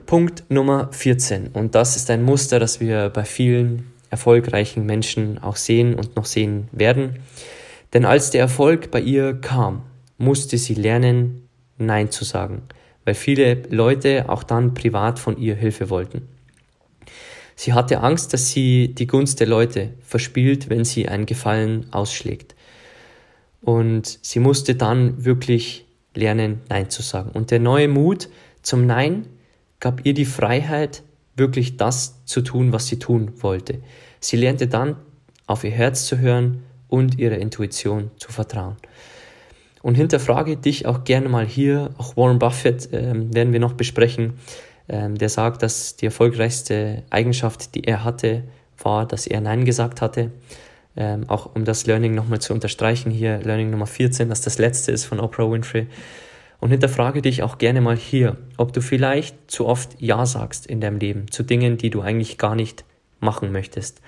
Punkt 0.06 0.46
Nummer 0.50 0.90
14. 0.94 1.50
Und 1.50 1.76
das 1.76 1.96
ist 1.98 2.10
ein 2.10 2.24
Muster, 2.24 2.60
das 2.60 2.80
wir 2.80 3.10
bei 3.10 3.26
vielen 3.26 3.92
erfolgreichen 4.10 4.86
Menschen 4.86 5.38
auch 5.38 5.58
sehen 5.58 5.96
und 5.96 6.16
noch 6.16 6.26
sehen 6.26 6.70
werden. 6.72 7.20
Denn 7.94 8.06
als 8.06 8.32
der 8.32 8.42
Erfolg 8.42 8.92
bei 8.92 9.02
ihr 9.02 9.34
kam, 9.34 9.84
musste 10.18 10.58
sie 10.58 10.76
lernen, 10.76 11.47
Nein 11.78 12.12
zu 12.12 12.26
sagen, 12.26 12.64
weil 13.06 13.16
viele 13.16 13.64
Leute 13.70 14.30
auch 14.30 14.44
dann 14.44 14.74
privat 14.74 15.20
von 15.20 15.38
ihr 15.38 15.56
Hilfe 15.56 15.90
wollten. 15.90 16.28
Sie 17.56 17.74
hatte 17.74 18.02
Angst, 18.02 18.34
dass 18.34 18.52
sie 18.52 18.94
die 18.94 19.08
Gunst 19.08 19.40
der 19.40 19.48
Leute 19.48 19.94
verspielt, 20.02 20.70
wenn 20.70 20.86
sie 20.86 21.08
einen 21.08 21.26
Gefallen 21.26 21.88
ausschlägt. 21.92 22.56
Und 23.62 24.20
sie 24.22 24.40
musste 24.40 24.76
dann 24.76 25.26
wirklich 25.26 25.86
lernen, 26.14 26.62
Nein 26.70 26.90
zu 26.90 27.02
sagen. 27.02 27.32
Und 27.32 27.50
der 27.50 27.60
neue 27.60 27.88
Mut 27.88 28.30
zum 28.62 28.86
Nein 28.86 29.26
gab 29.80 30.06
ihr 30.06 30.14
die 30.14 30.26
Freiheit, 30.26 31.04
wirklich 31.36 31.78
das 31.78 32.24
zu 32.26 32.42
tun, 32.42 32.74
was 32.74 32.88
sie 32.88 33.00
tun 33.00 33.32
wollte. 33.42 33.82
Sie 34.20 34.38
lernte 34.38 34.68
dann 34.68 34.96
auf 35.46 35.64
ihr 35.64 35.72
Herz 35.72 36.06
zu 36.06 36.20
hören 36.20 36.64
und 36.88 37.18
ihrer 37.18 37.38
Intuition 37.38 38.12
zu 38.18 38.32
vertrauen. 38.32 38.78
Und 39.82 39.96
hinterfrage 39.96 40.58
dich 40.58 40.86
auch 40.86 41.04
gerne 41.04 41.30
mal 41.30 41.46
hier, 41.46 41.92
auch 41.98 42.18
Warren 42.18 42.40
Buffett 42.40 42.92
äh, 42.94 43.14
werden 43.14 43.54
wir 43.54 43.60
noch 43.60 43.74
besprechen, 43.74 44.34
ähm, 44.90 45.18
der 45.18 45.30
sagt, 45.30 45.64
dass 45.64 45.96
die 45.96 46.06
erfolgreichste 46.06 47.04
Eigenschaft, 47.10 47.76
die 47.76 47.84
er 47.84 48.04
hatte, 48.04 48.44
war, 48.82 49.06
dass 49.06 49.28
er 49.28 49.42
Nein 49.42 49.66
gesagt 49.66 50.02
hatte. 50.02 50.32
Ähm, 50.96 51.26
auch 51.30 51.56
um 51.56 51.64
das 51.64 51.86
Learning 51.86 52.16
nochmal 52.16 52.40
zu 52.40 52.54
unterstreichen, 52.54 53.12
hier 53.12 53.40
Learning 53.40 53.70
Nummer 53.70 53.86
14, 53.86 54.30
dass 54.30 54.42
das 54.42 54.58
letzte 54.58 54.92
ist 54.92 55.06
von 55.06 55.20
Oprah 55.20 55.52
Winfrey. 55.52 55.88
Und 56.60 56.72
hinterfrage 56.72 57.22
dich 57.22 57.44
auch 57.44 57.60
gerne 57.60 57.82
mal 57.82 57.96
hier, 57.96 58.38
ob 58.58 58.74
du 58.74 58.82
vielleicht 58.82 59.52
zu 59.52 59.68
oft 59.68 59.96
Ja 60.00 60.26
sagst 60.26 60.66
in 60.66 60.82
deinem 60.82 60.98
Leben 60.98 61.30
zu 61.30 61.44
Dingen, 61.44 61.78
die 61.78 61.92
du 61.92 62.02
eigentlich 62.02 62.40
gar 62.40 62.56
nicht 62.56 62.84
machen 63.20 63.52
möchtest. 63.52 64.02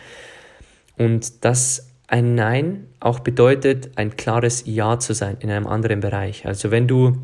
Und 0.97 1.45
dass 1.45 1.88
ein 2.09 2.33
Nein 2.35 2.87
auch 2.99 3.19
bedeutet, 3.19 3.91
ein 3.95 4.17
klares 4.17 4.63
Ja 4.65 4.99
zu 4.99 5.13
sein 5.13 5.37
in 5.39 5.51
einem 5.51 5.67
anderen 5.67 5.99
Bereich. 5.99 6.45
Also 6.45 6.71
wenn 6.71 6.87
du 6.87 7.17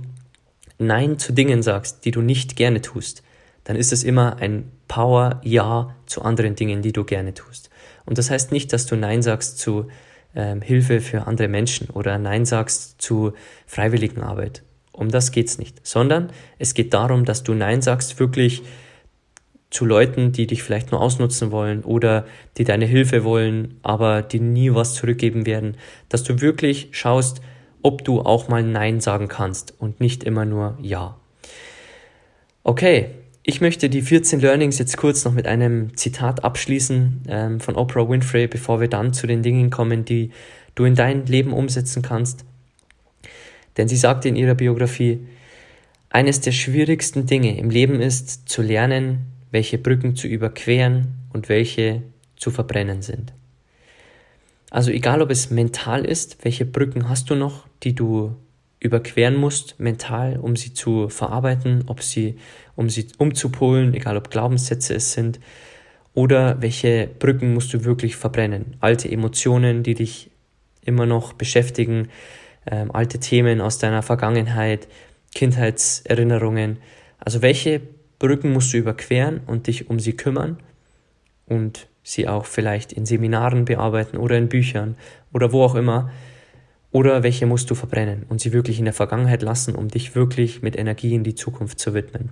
Nein 0.78 1.18
zu 1.18 1.34
Dingen 1.34 1.64
sagst, 1.64 2.06
die 2.06 2.12
du 2.12 2.22
nicht 2.22 2.56
gerne 2.56 2.82
tust, 2.82 3.24
dann 3.64 3.76
ist 3.76 3.92
es 3.92 4.04
immer 4.04 4.38
ein 4.38 4.72
Power-Ja 4.88 5.96
zu 6.06 6.22
anderen 6.22 6.56
Dingen, 6.56 6.84
die 6.84 6.94
du 6.94 7.04
gerne 7.04 7.34
tust. 7.34 7.72
Und 8.06 8.20
das 8.20 8.30
heißt 8.30 8.52
nicht, 8.52 8.72
dass 8.74 8.86
du 8.86 8.96
Nein 8.96 9.24
sagst 9.24 9.58
zu 9.58 9.88
ähm, 10.36 10.62
Hilfe 10.62 11.02
für 11.02 11.26
andere 11.26 11.48
Menschen 11.48 11.90
oder 11.90 12.20
Nein 12.20 12.46
sagst 12.46 13.02
zu 13.02 13.34
Freiwilligenarbeit. 13.66 14.62
Um 14.92 15.10
das 15.10 15.32
geht's 15.32 15.58
nicht, 15.58 15.86
sondern 15.86 16.30
es 16.60 16.76
geht 16.76 16.94
darum, 16.94 17.26
dass 17.26 17.42
du 17.42 17.54
Nein 17.54 17.82
sagst 17.82 18.20
wirklich 18.20 18.62
zu 19.70 19.86
Leuten, 19.86 20.32
die 20.32 20.48
dich 20.48 20.64
vielleicht 20.64 20.92
nur 20.92 21.02
ausnutzen 21.02 21.52
wollen 21.52 21.84
oder 21.84 22.26
die 22.58 22.64
deine 22.64 22.86
Hilfe 22.86 23.24
wollen, 23.24 23.80
aber 23.82 24.22
die 24.22 24.40
nie 24.40 24.74
was 24.74 24.94
zurückgeben 24.94 25.46
werden, 25.46 25.76
dass 26.10 26.24
du 26.24 26.40
wirklich 26.42 26.90
schaust, 26.92 27.42
ob 27.82 28.04
du 28.04 28.22
auch 28.22 28.48
mal 28.48 28.64
Nein 28.64 29.00
sagen 29.00 29.28
kannst 29.28 29.74
und 29.80 30.00
nicht 30.00 30.24
immer 30.24 30.46
nur 30.46 30.78
Ja. 30.82 31.18
Okay, 32.64 33.10
ich 33.44 33.62
möchte 33.62 33.90
die 33.90 34.02
14 34.02 34.40
Learnings 34.40 34.80
jetzt 34.80 34.98
kurz 34.98 35.24
noch 35.24 35.34
mit 35.34 35.46
einem 35.46 35.96
Zitat 35.96 36.44
abschließen 36.44 37.22
ähm, 37.28 37.60
von 37.60 37.76
Oprah 37.76 38.10
Winfrey, 38.10 38.48
bevor 38.48 38.82
wir 38.82 38.88
dann 38.88 39.14
zu 39.14 39.28
den 39.28 39.44
Dingen 39.44 39.70
kommen, 39.70 40.04
die 40.04 40.32
du 40.74 40.84
in 40.84 40.96
dein 40.96 41.28
Leben 41.28 41.54
umsetzen 41.54 42.02
kannst. 42.02 42.44
Denn 43.78 43.88
sie 43.88 43.98
sagte 43.98 44.30
in 44.30 44.36
ihrer 44.36 44.56
Biografie, 44.56 45.28
eines 46.10 46.42
der 46.42 46.54
schwierigsten 46.54 47.28
Dinge 47.28 47.58
im 47.58 47.70
Leben 47.70 48.02
ist 48.02 48.50
zu 48.50 48.64
lernen, 48.64 49.28
welche 49.56 49.78
Brücken 49.78 50.18
zu 50.18 50.28
überqueren 50.28 51.16
und 51.32 51.48
welche 51.48 52.04
zu 52.36 52.52
verbrennen 52.52 53.02
sind. 53.02 53.32
Also 54.70 54.92
egal 54.92 55.22
ob 55.22 55.32
es 55.32 55.50
mental 55.50 56.04
ist, 56.04 56.44
welche 56.44 56.66
Brücken 56.66 57.08
hast 57.08 57.30
du 57.30 57.36
noch, 57.36 57.66
die 57.82 57.96
du 57.96 58.36
überqueren 58.82 59.38
musst, 59.38 59.80
mental, 59.80 60.40
um 60.42 60.58
sie 60.58 60.74
zu 60.74 61.08
verarbeiten, 61.08 61.86
ob 61.88 62.04
sie, 62.04 62.36
um 62.76 62.90
sie 62.90 63.08
umzupolen, 63.18 63.94
egal 63.94 64.18
ob 64.18 64.30
Glaubenssätze 64.30 64.94
es 64.94 65.14
sind, 65.14 65.40
oder 66.14 66.62
welche 66.62 67.08
Brücken 67.08 67.54
musst 67.54 67.74
du 67.74 67.86
wirklich 67.86 68.18
verbrennen. 68.18 68.76
Alte 68.82 69.10
Emotionen, 69.10 69.84
die 69.84 69.94
dich 69.94 70.32
immer 70.84 71.06
noch 71.06 71.32
beschäftigen, 71.32 72.10
ähm, 72.70 72.92
alte 72.94 73.22
Themen 73.22 73.62
aus 73.62 73.78
deiner 73.78 74.02
Vergangenheit, 74.02 74.90
Kindheitserinnerungen. 75.34 76.80
Also 77.20 77.42
welche 77.42 77.82
Brücken 78.20 78.54
musst 78.54 78.74
du 78.74 78.78
überqueren 78.78 79.42
und 79.46 79.68
dich 79.68 79.90
um 79.90 80.00
sie 80.00 80.14
kümmern 80.14 80.58
und 81.48 81.88
sie 82.04 82.28
auch 82.28 82.46
vielleicht 82.46 82.94
in 82.94 83.06
Seminaren 83.06 83.66
bearbeiten 83.66 84.18
oder 84.18 84.38
in 84.38 84.50
Büchern 84.50 84.96
oder 85.34 85.52
wo 85.52 85.64
auch 85.64 85.76
immer, 85.76 86.12
oder 86.92 87.24
welche 87.24 87.46
musst 87.46 87.70
du 87.70 87.76
verbrennen 87.76 88.26
und 88.30 88.40
sie 88.40 88.54
wirklich 88.54 88.80
in 88.80 88.86
der 88.86 88.94
Vergangenheit 88.94 89.42
lassen, 89.42 89.76
um 89.76 89.90
dich 89.90 90.16
wirklich 90.16 90.62
mit 90.62 90.78
Energie 90.78 91.14
in 91.14 91.26
die 91.26 91.36
Zukunft 91.36 91.78
zu 91.78 91.94
widmen. 91.94 92.30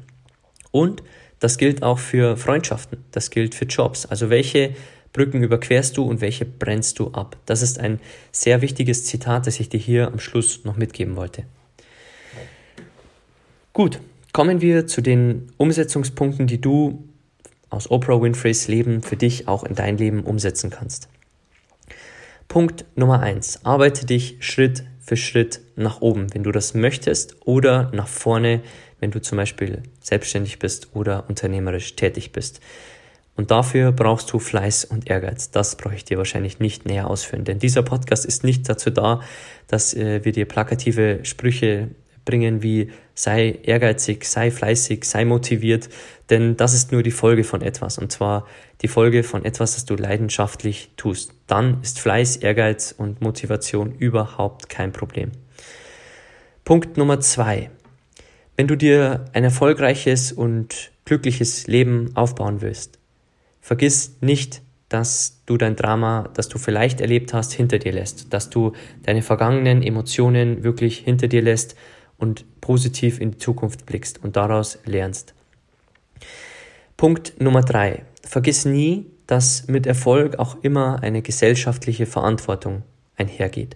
Und 0.71 1.03
das 1.39 1.57
gilt 1.57 1.83
auch 1.83 1.99
für 1.99 2.37
Freundschaften, 2.37 3.03
das 3.11 3.29
gilt 3.29 3.55
für 3.55 3.65
Jobs. 3.65 4.05
Also 4.05 4.29
welche 4.29 4.73
Brücken 5.11 5.43
überquerst 5.43 5.97
du 5.97 6.03
und 6.05 6.21
welche 6.21 6.45
brennst 6.45 6.97
du 6.99 7.11
ab? 7.11 7.35
Das 7.45 7.61
ist 7.61 7.77
ein 7.77 7.99
sehr 8.31 8.61
wichtiges 8.61 9.03
Zitat, 9.03 9.47
das 9.47 9.59
ich 9.59 9.67
dir 9.67 9.79
hier 9.79 10.07
am 10.07 10.19
Schluss 10.19 10.63
noch 10.63 10.77
mitgeben 10.77 11.17
wollte. 11.17 11.43
Gut, 13.73 13.99
kommen 14.33 14.61
wir 14.61 14.87
zu 14.87 15.01
den 15.01 15.51
Umsetzungspunkten, 15.57 16.47
die 16.47 16.59
du 16.59 17.07
aus 17.69 17.89
Oprah 17.89 18.21
Winfreys 18.21 18.67
Leben 18.67 19.01
für 19.01 19.15
dich 19.15 19.47
auch 19.47 19.63
in 19.63 19.75
dein 19.75 19.97
Leben 19.97 20.23
umsetzen 20.23 20.69
kannst. 20.69 21.07
Punkt 22.47 22.85
Nummer 22.95 23.21
eins: 23.21 23.63
Arbeite 23.63 24.05
dich 24.05 24.37
Schritt 24.39 24.83
für 24.99 25.17
Schritt 25.17 25.61
nach 25.75 26.01
oben, 26.01 26.33
wenn 26.33 26.43
du 26.43 26.51
das 26.51 26.73
möchtest, 26.73 27.37
oder 27.45 27.91
nach 27.93 28.07
vorne, 28.07 28.61
wenn 28.99 29.11
du 29.11 29.21
zum 29.21 29.37
Beispiel 29.37 29.83
selbstständig 30.01 30.59
bist 30.59 30.89
oder 30.93 31.29
unternehmerisch 31.29 31.95
tätig 31.95 32.31
bist. 32.31 32.59
Und 33.35 33.49
dafür 33.49 33.91
brauchst 33.91 34.31
du 34.31 34.37
Fleiß 34.37 34.85
und 34.85 35.09
Ehrgeiz. 35.09 35.49
Das 35.49 35.75
brauche 35.75 35.95
ich 35.95 36.05
dir 36.05 36.19
wahrscheinlich 36.19 36.59
nicht 36.59 36.85
näher 36.85 37.09
ausführen, 37.09 37.43
denn 37.43 37.57
dieser 37.57 37.81
Podcast 37.81 38.25
ist 38.25 38.43
nicht 38.43 38.69
dazu 38.69 38.91
da, 38.91 39.21
dass 39.67 39.93
äh, 39.95 40.23
wir 40.23 40.31
dir 40.31 40.45
plakative 40.45 41.19
Sprüche 41.23 41.89
bringen 42.25 42.63
wie 42.63 42.91
sei 43.15 43.59
ehrgeizig, 43.63 44.25
sei 44.25 44.51
fleißig, 44.51 45.05
sei 45.05 45.25
motiviert, 45.25 45.89
denn 46.29 46.57
das 46.57 46.73
ist 46.73 46.91
nur 46.91 47.03
die 47.03 47.11
Folge 47.11 47.43
von 47.43 47.61
etwas 47.61 47.97
und 47.97 48.11
zwar 48.11 48.47
die 48.81 48.87
Folge 48.87 49.23
von 49.23 49.45
etwas, 49.45 49.75
das 49.75 49.85
du 49.85 49.95
leidenschaftlich 49.95 50.91
tust. 50.97 51.33
Dann 51.47 51.81
ist 51.81 51.99
Fleiß, 51.99 52.37
Ehrgeiz 52.37 52.93
und 52.97 53.21
Motivation 53.21 53.93
überhaupt 53.93 54.69
kein 54.69 54.91
Problem. 54.91 55.31
Punkt 56.65 56.97
Nummer 56.97 57.19
zwei. 57.19 57.69
Wenn 58.55 58.67
du 58.67 58.77
dir 58.77 59.25
ein 59.33 59.43
erfolgreiches 59.43 60.31
und 60.31 60.91
glückliches 61.05 61.67
Leben 61.67 62.11
aufbauen 62.15 62.61
willst, 62.61 62.99
vergiss 63.61 64.17
nicht, 64.21 64.61
dass 64.89 65.41
du 65.47 65.57
dein 65.57 65.75
Drama, 65.75 66.29
das 66.35 66.49
du 66.49 66.59
vielleicht 66.59 67.01
erlebt 67.01 67.33
hast, 67.33 67.51
hinter 67.51 67.79
dir 67.79 67.91
lässt, 67.91 68.31
dass 68.31 68.51
du 68.51 68.73
deine 69.01 69.23
vergangenen 69.23 69.81
Emotionen 69.81 70.63
wirklich 70.63 70.99
hinter 70.99 71.27
dir 71.27 71.41
lässt 71.41 71.75
und 72.17 72.45
positiv 72.61 73.19
in 73.19 73.31
die 73.31 73.37
Zukunft 73.37 73.85
blickst 73.85 74.23
und 74.23 74.35
daraus 74.35 74.79
lernst. 74.85 75.33
Punkt 76.97 77.41
Nummer 77.41 77.61
drei. 77.61 78.03
Vergiss 78.23 78.65
nie, 78.65 79.07
dass 79.27 79.67
mit 79.67 79.85
Erfolg 79.85 80.39
auch 80.39 80.57
immer 80.61 81.01
eine 81.01 81.21
gesellschaftliche 81.21 82.05
Verantwortung 82.05 82.83
einhergeht. 83.17 83.75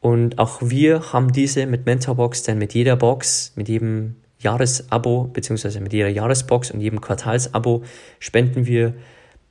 Und 0.00 0.38
auch 0.38 0.60
wir 0.62 1.12
haben 1.12 1.32
diese 1.32 1.66
mit 1.66 1.86
Mentorbox, 1.86 2.42
denn 2.42 2.58
mit 2.58 2.74
jeder 2.74 2.96
Box, 2.96 3.52
mit 3.56 3.68
jedem 3.68 4.16
Jahresabo 4.38 5.24
beziehungsweise 5.24 5.80
mit 5.80 5.92
jeder 5.92 6.08
Jahresbox 6.08 6.70
und 6.70 6.80
jedem 6.80 7.00
Quartalsabo 7.00 7.82
spenden 8.20 8.66
wir 8.66 8.94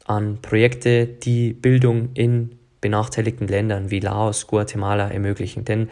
an 0.06 0.38
Projekte, 0.42 1.08
die 1.08 1.54
Bildung 1.54 2.10
in 2.14 2.60
benachteiligten 2.82 3.48
Ländern 3.48 3.90
wie 3.90 4.00
Laos, 4.00 4.46
Guatemala 4.46 5.10
ermöglichen. 5.10 5.66
Denn 5.66 5.90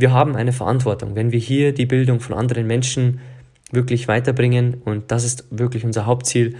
wir 0.00 0.12
haben 0.12 0.36
eine 0.36 0.52
Verantwortung. 0.52 1.14
Wenn 1.14 1.32
wir 1.32 1.38
hier 1.38 1.72
die 1.72 1.86
Bildung 1.86 2.20
von 2.20 2.34
anderen 2.34 2.66
Menschen 2.66 3.20
wirklich 3.70 4.08
weiterbringen, 4.08 4.82
und 4.84 5.10
das 5.10 5.24
ist 5.24 5.44
wirklich 5.50 5.84
unser 5.84 6.06
Hauptziel, 6.06 6.56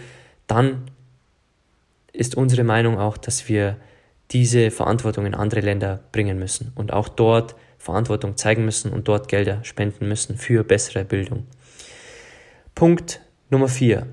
dann 0.47 0.83
ist 2.13 2.37
unsere 2.37 2.65
Meinung 2.65 2.99
auch, 2.99 3.17
dass 3.17 3.49
wir 3.49 3.77
diese 4.31 4.71
Verantwortung 4.71 5.27
in 5.27 5.35
andere 5.35 5.61
Länder 5.61 6.01
bringen 6.13 6.39
müssen 6.39 6.73
und 6.75 6.93
auch 6.93 7.09
dort 7.09 7.57
Verantwortung 7.79 8.37
zeigen 8.37 8.65
müssen 8.65 8.93
und 8.93 9.09
dort 9.09 9.29
Gelder 9.29 9.65
spenden 9.65 10.07
müssen 10.07 10.37
für 10.37 10.65
bessere 10.65 11.05
Bildung. 11.05 11.47
Punkt 12.75 13.21
Nummer 13.49 13.69
vier: 13.69 14.07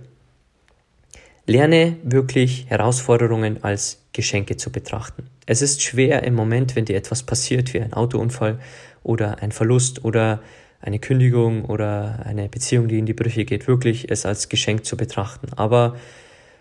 Lerne 1.46 1.98
wirklich 2.04 2.66
Herausforderungen 2.70 3.64
als 3.64 4.02
Geschenke 4.14 4.58
zu 4.58 4.72
betrachten. 4.72 5.30
Es 5.46 5.62
ist 5.62 5.84
schwer 5.84 6.24
im 6.24 6.34
Moment, 6.34 6.76
wenn 6.76 6.86
dir 6.86 6.98
etwas 6.98 7.24
passiert, 7.24 7.74
wie 7.74 7.82
ein 7.82 7.94
Autounfall 7.94 8.60
oder 9.08 9.42
ein 9.42 9.52
Verlust 9.52 10.04
oder 10.06 10.42
eine 10.80 11.00
Kündigung 11.00 11.66
oder 11.66 12.20
eine 12.26 12.50
Beziehung, 12.50 12.88
die 12.88 13.00
in 13.00 13.06
die 13.06 13.14
Brüche 13.14 13.46
geht, 13.46 13.68
wirklich 13.68 14.12
es 14.12 14.26
als 14.26 14.50
Geschenk 14.50 14.86
zu 14.86 14.96
betrachten. 14.96 15.48
Aber 15.56 15.96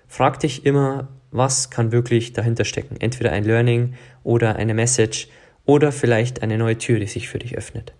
frag 0.08 0.40
dich 0.40 0.64
immer, 0.64 1.08
was 1.30 1.70
kann 1.70 1.92
wirklich 1.92 2.32
dahinter 2.32 2.64
stecken? 2.64 2.96
Entweder 2.98 3.32
ein 3.32 3.44
Learning 3.44 3.94
oder 4.22 4.56
eine 4.56 4.74
Message 4.74 5.28
oder 5.66 5.92
vielleicht 5.92 6.42
eine 6.42 6.56
neue 6.56 6.78
Tür, 6.78 6.98
die 6.98 7.06
sich 7.06 7.28
für 7.28 7.38
dich 7.38 7.56
öffnet. 7.58 7.92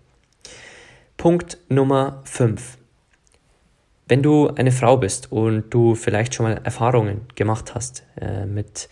Punkt 1.17 1.57
Nummer 1.69 2.21
5. 2.25 2.77
Wenn 4.07 4.23
du 4.23 4.47
eine 4.47 4.71
Frau 4.71 4.97
bist 4.97 5.31
und 5.31 5.69
du 5.69 5.95
vielleicht 5.95 6.33
schon 6.33 6.45
mal 6.45 6.61
Erfahrungen 6.63 7.21
gemacht 7.35 7.75
hast 7.75 8.03
äh, 8.19 8.45
mit 8.45 8.87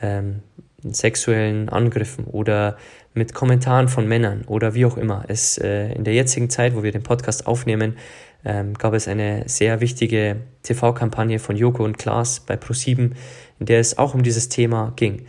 ähm, 0.00 0.42
sexuellen 0.90 1.68
Angriffen 1.68 2.24
oder 2.24 2.76
mit 3.14 3.34
Kommentaren 3.34 3.88
von 3.88 4.08
Männern 4.08 4.42
oder 4.46 4.74
wie 4.74 4.84
auch 4.84 4.96
immer. 4.96 5.24
Es, 5.28 5.58
äh, 5.58 5.92
in 5.92 6.04
der 6.04 6.14
jetzigen 6.14 6.50
Zeit, 6.50 6.74
wo 6.74 6.82
wir 6.82 6.92
den 6.92 7.02
Podcast 7.02 7.46
aufnehmen, 7.46 7.96
ähm, 8.44 8.74
gab 8.74 8.94
es 8.94 9.06
eine 9.06 9.48
sehr 9.48 9.80
wichtige 9.80 10.36
TV-Kampagne 10.62 11.38
von 11.38 11.56
Joko 11.56 11.84
und 11.84 11.98
Klaas 11.98 12.40
bei 12.40 12.54
Pro7, 12.54 13.12
in 13.60 13.66
der 13.66 13.80
es 13.80 13.98
auch 13.98 14.14
um 14.14 14.22
dieses 14.22 14.48
Thema 14.48 14.92
ging. 14.96 15.26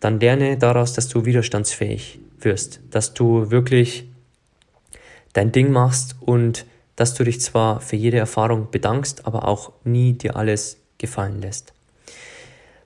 Dann 0.00 0.20
lerne 0.20 0.56
daraus, 0.56 0.92
dass 0.92 1.08
du 1.08 1.24
widerstandsfähig 1.24 2.18
wirst, 2.40 2.80
dass 2.90 3.14
du 3.14 3.50
wirklich 3.50 4.08
dein 5.32 5.52
Ding 5.52 5.70
machst 5.70 6.16
und 6.20 6.66
dass 6.96 7.14
du 7.14 7.22
dich 7.22 7.40
zwar 7.40 7.80
für 7.80 7.96
jede 7.96 8.18
Erfahrung 8.18 8.70
bedankst, 8.70 9.26
aber 9.26 9.46
auch 9.46 9.72
nie 9.84 10.14
dir 10.14 10.36
alles 10.36 10.78
gefallen 10.98 11.40
lässt. 11.40 11.72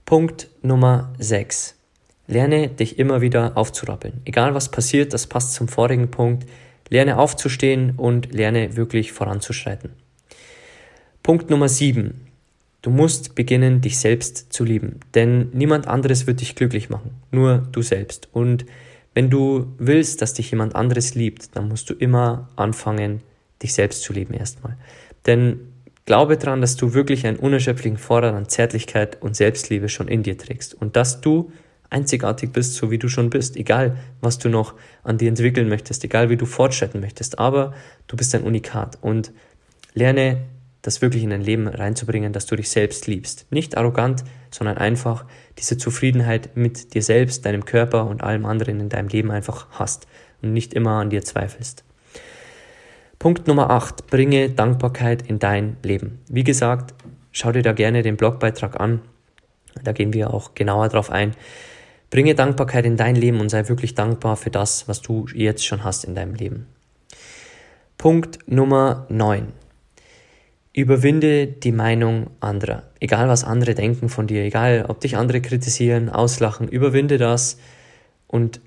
Punkt 0.05 0.49
Nummer 0.63 1.15
6. 1.19 1.77
Lerne 2.33 2.69
dich 2.69 2.99
immer 2.99 3.21
wieder 3.21 3.59
aufzurappeln. 3.59 4.23
Egal 4.25 4.55
was 4.55 4.71
passiert, 4.71 5.13
das 5.13 5.27
passt 5.27 5.53
zum 5.53 5.69
vorigen 5.69 6.11
Punkt. 6.11 6.49
Lerne 6.89 7.19
aufzustehen 7.19 7.93
und 7.99 8.33
lerne 8.33 8.75
wirklich 8.75 9.13
voranzuschreiten. 9.13 9.91
Punkt 11.23 11.51
Nummer 11.51 11.69
7. 11.69 12.15
Du 12.81 12.89
musst 12.89 13.35
beginnen, 13.35 13.83
dich 13.83 13.99
selbst 13.99 14.51
zu 14.51 14.65
lieben, 14.65 15.01
denn 15.15 15.51
niemand 15.53 15.87
anderes 15.87 16.27
wird 16.27 16.41
dich 16.41 16.55
glücklich 16.55 16.89
machen, 16.89 17.11
nur 17.33 17.69
du 17.71 17.83
selbst. 17.83 18.29
Und 18.33 18.65
wenn 19.13 19.29
du 19.29 19.67
willst, 19.77 20.23
dass 20.23 20.33
dich 20.33 20.51
jemand 20.51 20.75
anderes 20.75 21.15
liebt, 21.15 21.55
dann 21.55 21.69
musst 21.69 21.91
du 21.91 21.95
immer 21.95 22.49
anfangen, 22.57 23.21
dich 23.63 23.75
selbst 23.75 24.03
zu 24.03 24.15
lieben 24.15 24.33
erstmal. 24.33 24.79
Denn 25.27 25.61
glaube 26.07 26.39
daran, 26.39 26.63
dass 26.63 26.77
du 26.77 26.95
wirklich 26.95 27.27
einen 27.27 27.37
unerschöpflichen 27.37 27.99
Vorrat 27.99 28.35
an 28.35 28.49
Zärtlichkeit 28.49 29.21
und 29.21 29.37
Selbstliebe 29.37 29.91
schon 29.91 30.09
in 30.09 30.23
dir 30.23 30.39
trägst 30.39 30.73
und 30.73 30.97
dass 30.97 31.21
du 31.21 31.53
einzigartig 31.93 32.53
bist, 32.53 32.75
so 32.75 32.91
wie 32.91 32.99
du 32.99 33.09
schon 33.09 33.31
bist, 33.31 33.57
egal 33.57 33.97
was 34.21 34.39
du 34.39 34.49
noch 34.49 34.75
an 35.03 35.19
dir 35.19 35.29
entwickeln 35.29 35.69
möchtest, 35.69 36.05
egal 36.05 36.31
wie 36.31 36.37
du 36.37 36.47
fortschreiten 36.47 37.01
möchtest, 37.01 37.39
aber 37.39 37.75
du 38.07 38.17
bist 38.17 38.35
ein 38.35 38.43
Unikat 38.43 38.99
und 39.01 39.33
lerne 39.95 40.43
das 40.83 41.01
wirklich 41.01 41.23
in 41.23 41.31
dein 41.31 41.43
Leben 41.43 41.69
reinzubringen, 41.69 42.33
dass 42.33 42.47
du 42.47 42.57
dich 42.57 42.69
selbst 42.69 43.07
liebst. 43.07 43.47
Nicht 43.51 43.77
arrogant, 43.77 44.25
sondern 44.51 44.79
einfach 44.79 45.25
diese 45.59 45.79
Zufriedenheit 45.79 46.57
mit 46.57 46.95
dir 46.95 47.03
selbst, 47.03 47.47
deinem 47.47 47.65
Körper 47.65 48.07
und 48.07 48.23
allem 48.25 48.45
anderen 48.45 48.81
in 48.81 48.89
deinem 48.89 49.09
Leben 49.09 49.31
einfach 49.31 49.69
hast 49.71 50.09
und 50.43 50.53
nicht 50.53 50.75
immer 50.75 51.01
an 51.01 51.11
dir 51.11 51.23
zweifelst. 51.23 51.85
Punkt 53.21 53.47
Nummer 53.47 53.71
8. 53.71 54.09
Bringe 54.09 54.51
Dankbarkeit 54.51 55.23
in 55.23 55.39
dein 55.39 55.77
Leben. 55.85 56.19
Wie 56.29 56.43
gesagt, 56.43 56.95
schau 57.31 57.53
dir 57.53 57.63
da 57.63 57.73
gerne 57.73 58.03
den 58.03 58.17
Blogbeitrag 58.17 58.81
an. 58.81 59.01
Da 59.85 59.93
gehen 59.93 60.13
wir 60.13 60.35
auch 60.35 60.55
genauer 60.55 60.89
drauf 60.89 61.11
ein. 61.11 61.37
Bringe 62.13 62.35
Dankbarkeit 62.35 62.85
in 62.85 62.99
dein 62.99 63.17
Leben 63.17 63.41
und 63.41 63.49
sei 63.49 63.71
wirklich 63.71 63.95
dankbar 63.95 64.37
für 64.37 64.51
das, 64.51 64.87
was 64.87 65.01
du 65.01 65.25
jetzt 65.35 65.65
schon 65.65 65.83
hast 65.83 66.05
in 66.05 66.15
deinem 66.15 66.35
Leben. 66.35 66.67
Punkt 67.97 68.39
Nummer 68.47 69.07
9. 69.09 69.47
Überwinde 70.75 71.47
die 71.47 71.73
Meinung 71.73 72.27
anderer. 72.39 72.83
Egal 73.01 73.31
was 73.31 73.45
andere 73.45 73.75
denken 73.75 74.11
von 74.11 74.27
dir, 74.27 74.43
egal 74.45 74.85
ob 74.89 75.01
dich 75.01 75.17
andere 75.17 75.41
kritisieren, 75.41 76.11
auslachen, 76.11 76.69
überwinde 76.69 77.17
das 77.17 77.57
und 78.27 78.61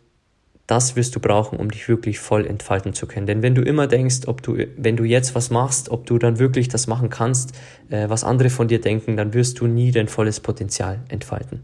das 0.65 0.95
wirst 0.95 1.15
du 1.15 1.19
brauchen, 1.19 1.59
um 1.59 1.69
dich 1.69 1.87
wirklich 1.87 2.17
voll 2.17 2.47
entfalten 2.47 2.95
zu 2.95 3.05
können. 3.05 3.27
Denn 3.27 3.43
wenn 3.43 3.53
du 3.53 3.61
immer 3.61 3.85
denkst, 3.85 4.21
ob 4.25 4.41
du, 4.41 4.57
wenn 4.75 4.97
du 4.97 5.03
jetzt 5.03 5.35
was 5.35 5.51
machst, 5.51 5.89
ob 5.89 6.07
du 6.07 6.17
dann 6.17 6.39
wirklich 6.39 6.67
das 6.67 6.87
machen 6.87 7.11
kannst, 7.11 7.53
äh, 7.91 8.09
was 8.09 8.23
andere 8.23 8.49
von 8.49 8.67
dir 8.67 8.81
denken, 8.81 9.15
dann 9.15 9.35
wirst 9.35 9.59
du 9.59 9.67
nie 9.67 9.91
dein 9.91 10.07
volles 10.07 10.39
Potenzial 10.39 11.01
entfalten. 11.09 11.63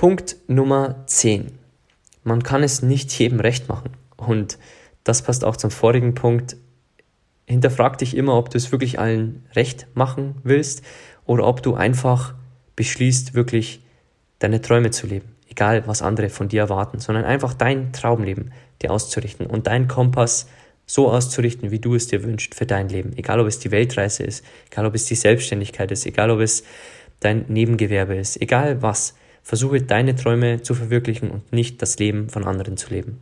Punkt 0.00 0.36
Nummer 0.46 1.04
10. 1.08 1.58
Man 2.24 2.42
kann 2.42 2.62
es 2.62 2.80
nicht 2.80 3.12
jedem 3.18 3.38
recht 3.38 3.68
machen. 3.68 3.90
Und 4.16 4.56
das 5.04 5.20
passt 5.20 5.44
auch 5.44 5.56
zum 5.56 5.70
vorigen 5.70 6.14
Punkt. 6.14 6.56
Hinterfrag 7.44 7.98
dich 7.98 8.16
immer, 8.16 8.38
ob 8.38 8.48
du 8.48 8.56
es 8.56 8.72
wirklich 8.72 8.98
allen 8.98 9.44
recht 9.54 9.88
machen 9.92 10.36
willst 10.42 10.82
oder 11.26 11.46
ob 11.46 11.62
du 11.62 11.74
einfach 11.74 12.32
beschließt, 12.76 13.34
wirklich 13.34 13.82
deine 14.38 14.62
Träume 14.62 14.90
zu 14.90 15.06
leben. 15.06 15.36
Egal, 15.50 15.86
was 15.86 16.00
andere 16.00 16.30
von 16.30 16.48
dir 16.48 16.62
erwarten, 16.62 16.98
sondern 16.98 17.26
einfach 17.26 17.52
dein 17.52 17.92
Traumleben 17.92 18.54
dir 18.80 18.92
auszurichten 18.92 19.44
und 19.44 19.66
deinen 19.66 19.86
Kompass 19.86 20.48
so 20.86 21.10
auszurichten, 21.10 21.70
wie 21.72 21.78
du 21.78 21.94
es 21.94 22.06
dir 22.06 22.22
wünschst 22.22 22.54
für 22.54 22.64
dein 22.64 22.88
Leben. 22.88 23.12
Egal, 23.18 23.38
ob 23.38 23.46
es 23.46 23.58
die 23.58 23.70
Weltreise 23.70 24.22
ist, 24.22 24.46
egal, 24.70 24.86
ob 24.86 24.94
es 24.94 25.04
die 25.04 25.14
Selbstständigkeit 25.14 25.90
ist, 25.90 26.06
egal, 26.06 26.30
ob 26.30 26.40
es 26.40 26.64
dein 27.20 27.44
Nebengewerbe 27.48 28.14
ist, 28.14 28.40
egal 28.40 28.80
was. 28.80 29.12
Versuche 29.42 29.82
deine 29.82 30.14
Träume 30.14 30.62
zu 30.62 30.74
verwirklichen 30.74 31.30
und 31.30 31.52
nicht 31.52 31.82
das 31.82 31.98
Leben 31.98 32.28
von 32.28 32.44
anderen 32.44 32.76
zu 32.76 32.90
leben. 32.90 33.20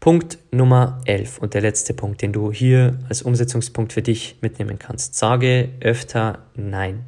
Punkt 0.00 0.38
Nummer 0.52 1.00
11 1.06 1.38
und 1.38 1.54
der 1.54 1.60
letzte 1.60 1.92
Punkt, 1.92 2.22
den 2.22 2.32
du 2.32 2.52
hier 2.52 2.98
als 3.08 3.22
Umsetzungspunkt 3.22 3.92
für 3.92 4.02
dich 4.02 4.36
mitnehmen 4.40 4.78
kannst. 4.78 5.16
Sage 5.16 5.70
öfter 5.80 6.46
Nein. 6.54 7.04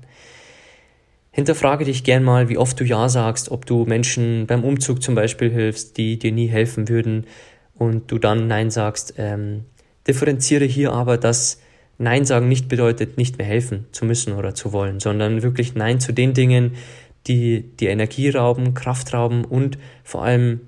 Hinterfrage 1.30 1.84
dich 1.84 2.02
gern 2.02 2.24
mal, 2.24 2.48
wie 2.48 2.58
oft 2.58 2.78
du 2.80 2.84
Ja 2.84 3.08
sagst, 3.08 3.50
ob 3.50 3.64
du 3.64 3.84
Menschen 3.84 4.46
beim 4.46 4.64
Umzug 4.64 5.02
zum 5.02 5.14
Beispiel 5.14 5.50
hilfst, 5.50 5.96
die 5.96 6.18
dir 6.18 6.32
nie 6.32 6.48
helfen 6.48 6.88
würden 6.88 7.26
und 7.74 8.10
du 8.10 8.18
dann 8.18 8.48
Nein 8.48 8.70
sagst. 8.70 9.14
Ähm, 9.16 9.64
differenziere 10.08 10.64
hier 10.64 10.92
aber, 10.92 11.16
dass 11.16 11.60
Nein 11.98 12.24
sagen 12.24 12.48
nicht 12.48 12.68
bedeutet, 12.68 13.16
nicht 13.16 13.38
mehr 13.38 13.46
helfen 13.46 13.86
zu 13.92 14.04
müssen 14.04 14.32
oder 14.32 14.54
zu 14.54 14.72
wollen, 14.72 14.98
sondern 14.98 15.42
wirklich 15.42 15.74
Nein 15.76 16.00
zu 16.00 16.12
den 16.12 16.34
Dingen, 16.34 16.72
die 17.26 17.62
die 17.78 17.86
Energie 17.86 18.30
rauben, 18.30 18.74
Kraft 18.74 19.12
rauben 19.12 19.44
und 19.44 19.78
vor 20.04 20.24
allem 20.24 20.60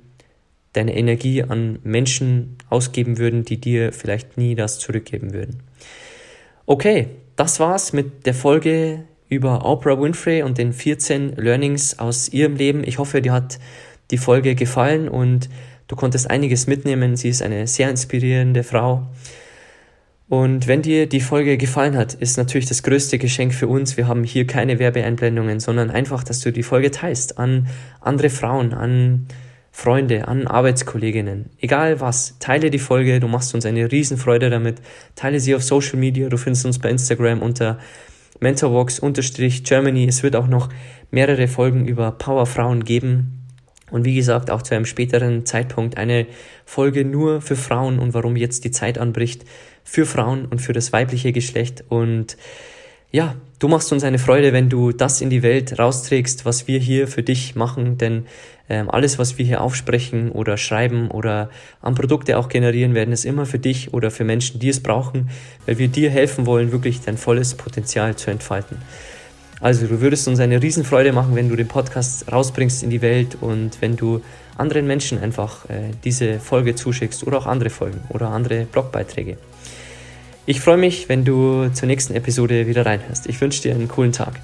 deine 0.72 0.96
Energie 0.96 1.42
an 1.42 1.78
Menschen 1.82 2.56
ausgeben 2.68 3.18
würden, 3.18 3.44
die 3.44 3.60
dir 3.60 3.92
vielleicht 3.92 4.38
nie 4.38 4.54
das 4.54 4.78
zurückgeben 4.78 5.32
würden. 5.32 5.62
Okay, 6.66 7.08
das 7.36 7.60
war's 7.60 7.92
mit 7.92 8.26
der 8.26 8.34
Folge 8.34 9.04
über 9.28 9.64
Oprah 9.64 10.00
Winfrey 10.00 10.42
und 10.42 10.58
den 10.58 10.72
14 10.72 11.36
Learnings 11.36 11.98
aus 11.98 12.28
ihrem 12.28 12.56
Leben. 12.56 12.84
Ich 12.86 12.98
hoffe, 12.98 13.22
dir 13.22 13.32
hat 13.32 13.58
die 14.10 14.18
Folge 14.18 14.54
gefallen 14.54 15.08
und 15.08 15.48
du 15.88 15.96
konntest 15.96 16.30
einiges 16.30 16.66
mitnehmen. 16.66 17.16
Sie 17.16 17.28
ist 17.28 17.42
eine 17.42 17.66
sehr 17.66 17.90
inspirierende 17.90 18.62
Frau. 18.62 19.06
Und 20.32 20.66
wenn 20.66 20.80
dir 20.80 21.06
die 21.06 21.20
Folge 21.20 21.58
gefallen 21.58 21.94
hat, 21.94 22.14
ist 22.14 22.38
natürlich 22.38 22.64
das 22.64 22.82
größte 22.82 23.18
Geschenk 23.18 23.52
für 23.52 23.68
uns. 23.68 23.98
Wir 23.98 24.08
haben 24.08 24.24
hier 24.24 24.46
keine 24.46 24.78
Werbeeinblendungen, 24.78 25.60
sondern 25.60 25.90
einfach, 25.90 26.24
dass 26.24 26.40
du 26.40 26.50
die 26.50 26.62
Folge 26.62 26.90
teilst 26.90 27.36
an 27.36 27.66
andere 28.00 28.30
Frauen, 28.30 28.72
an 28.72 29.26
Freunde, 29.72 30.28
an 30.28 30.46
Arbeitskolleginnen. 30.46 31.50
Egal 31.60 32.00
was, 32.00 32.38
teile 32.38 32.70
die 32.70 32.78
Folge, 32.78 33.20
du 33.20 33.28
machst 33.28 33.54
uns 33.54 33.66
eine 33.66 33.92
Riesenfreude 33.92 34.48
damit. 34.48 34.80
Teile 35.16 35.38
sie 35.38 35.54
auf 35.54 35.62
Social 35.62 35.98
Media, 35.98 36.30
du 36.30 36.38
findest 36.38 36.64
uns 36.64 36.78
bei 36.78 36.88
Instagram 36.88 37.42
unter 37.42 37.78
mentorbox-germany. 38.40 40.06
Es 40.08 40.22
wird 40.22 40.34
auch 40.34 40.48
noch 40.48 40.70
mehrere 41.10 41.46
Folgen 41.46 41.86
über 41.86 42.10
Powerfrauen 42.10 42.86
geben. 42.86 43.42
Und 43.90 44.06
wie 44.06 44.14
gesagt, 44.14 44.50
auch 44.50 44.62
zu 44.62 44.74
einem 44.74 44.86
späteren 44.86 45.44
Zeitpunkt 45.44 45.98
eine 45.98 46.26
Folge 46.64 47.04
nur 47.04 47.42
für 47.42 47.56
Frauen 47.56 47.98
und 47.98 48.14
warum 48.14 48.36
jetzt 48.36 48.64
die 48.64 48.70
Zeit 48.70 48.96
anbricht 48.96 49.44
für 49.84 50.06
Frauen 50.06 50.46
und 50.46 50.60
für 50.60 50.72
das 50.72 50.92
weibliche 50.92 51.32
Geschlecht. 51.32 51.84
Und 51.88 52.36
ja, 53.10 53.34
du 53.58 53.68
machst 53.68 53.92
uns 53.92 54.04
eine 54.04 54.18
Freude, 54.18 54.52
wenn 54.52 54.68
du 54.68 54.90
das 54.90 55.20
in 55.20 55.28
die 55.28 55.42
Welt 55.42 55.78
rausträgst, 55.78 56.44
was 56.44 56.66
wir 56.66 56.78
hier 56.78 57.06
für 57.06 57.22
dich 57.22 57.54
machen. 57.54 57.98
Denn 57.98 58.26
ähm, 58.70 58.90
alles, 58.90 59.18
was 59.18 59.36
wir 59.36 59.44
hier 59.44 59.60
aufsprechen 59.60 60.30
oder 60.30 60.56
schreiben 60.56 61.10
oder 61.10 61.50
an 61.82 61.94
Produkte 61.94 62.38
auch 62.38 62.48
generieren, 62.48 62.94
werden 62.94 63.12
es 63.12 63.26
immer 63.26 63.44
für 63.44 63.58
dich 63.58 63.92
oder 63.92 64.10
für 64.10 64.24
Menschen, 64.24 64.60
die 64.60 64.70
es 64.70 64.82
brauchen, 64.82 65.28
weil 65.66 65.78
wir 65.78 65.88
dir 65.88 66.10
helfen 66.10 66.46
wollen, 66.46 66.72
wirklich 66.72 67.02
dein 67.02 67.18
volles 67.18 67.54
Potenzial 67.54 68.16
zu 68.16 68.30
entfalten. 68.30 68.78
Also 69.60 69.86
du 69.86 70.00
würdest 70.00 70.26
uns 70.26 70.40
eine 70.40 70.60
Riesenfreude 70.60 71.12
machen, 71.12 71.36
wenn 71.36 71.48
du 71.48 71.54
den 71.54 71.68
Podcast 71.68 72.32
rausbringst 72.32 72.82
in 72.82 72.90
die 72.90 73.02
Welt 73.02 73.36
und 73.40 73.80
wenn 73.80 73.96
du 73.96 74.22
anderen 74.56 74.86
Menschen 74.86 75.18
einfach 75.20 75.68
äh, 75.68 75.90
diese 76.02 76.40
Folge 76.40 76.74
zuschickst 76.74 77.26
oder 77.26 77.38
auch 77.38 77.46
andere 77.46 77.70
Folgen 77.70 78.00
oder 78.08 78.30
andere 78.30 78.64
Blogbeiträge. 78.64 79.36
Ich 80.44 80.60
freue 80.60 80.76
mich, 80.76 81.08
wenn 81.08 81.24
du 81.24 81.68
zur 81.68 81.86
nächsten 81.86 82.14
Episode 82.14 82.66
wieder 82.66 82.84
reinhörst. 82.84 83.28
Ich 83.28 83.40
wünsche 83.40 83.62
dir 83.62 83.74
einen 83.74 83.86
coolen 83.86 84.10
Tag. 84.10 84.40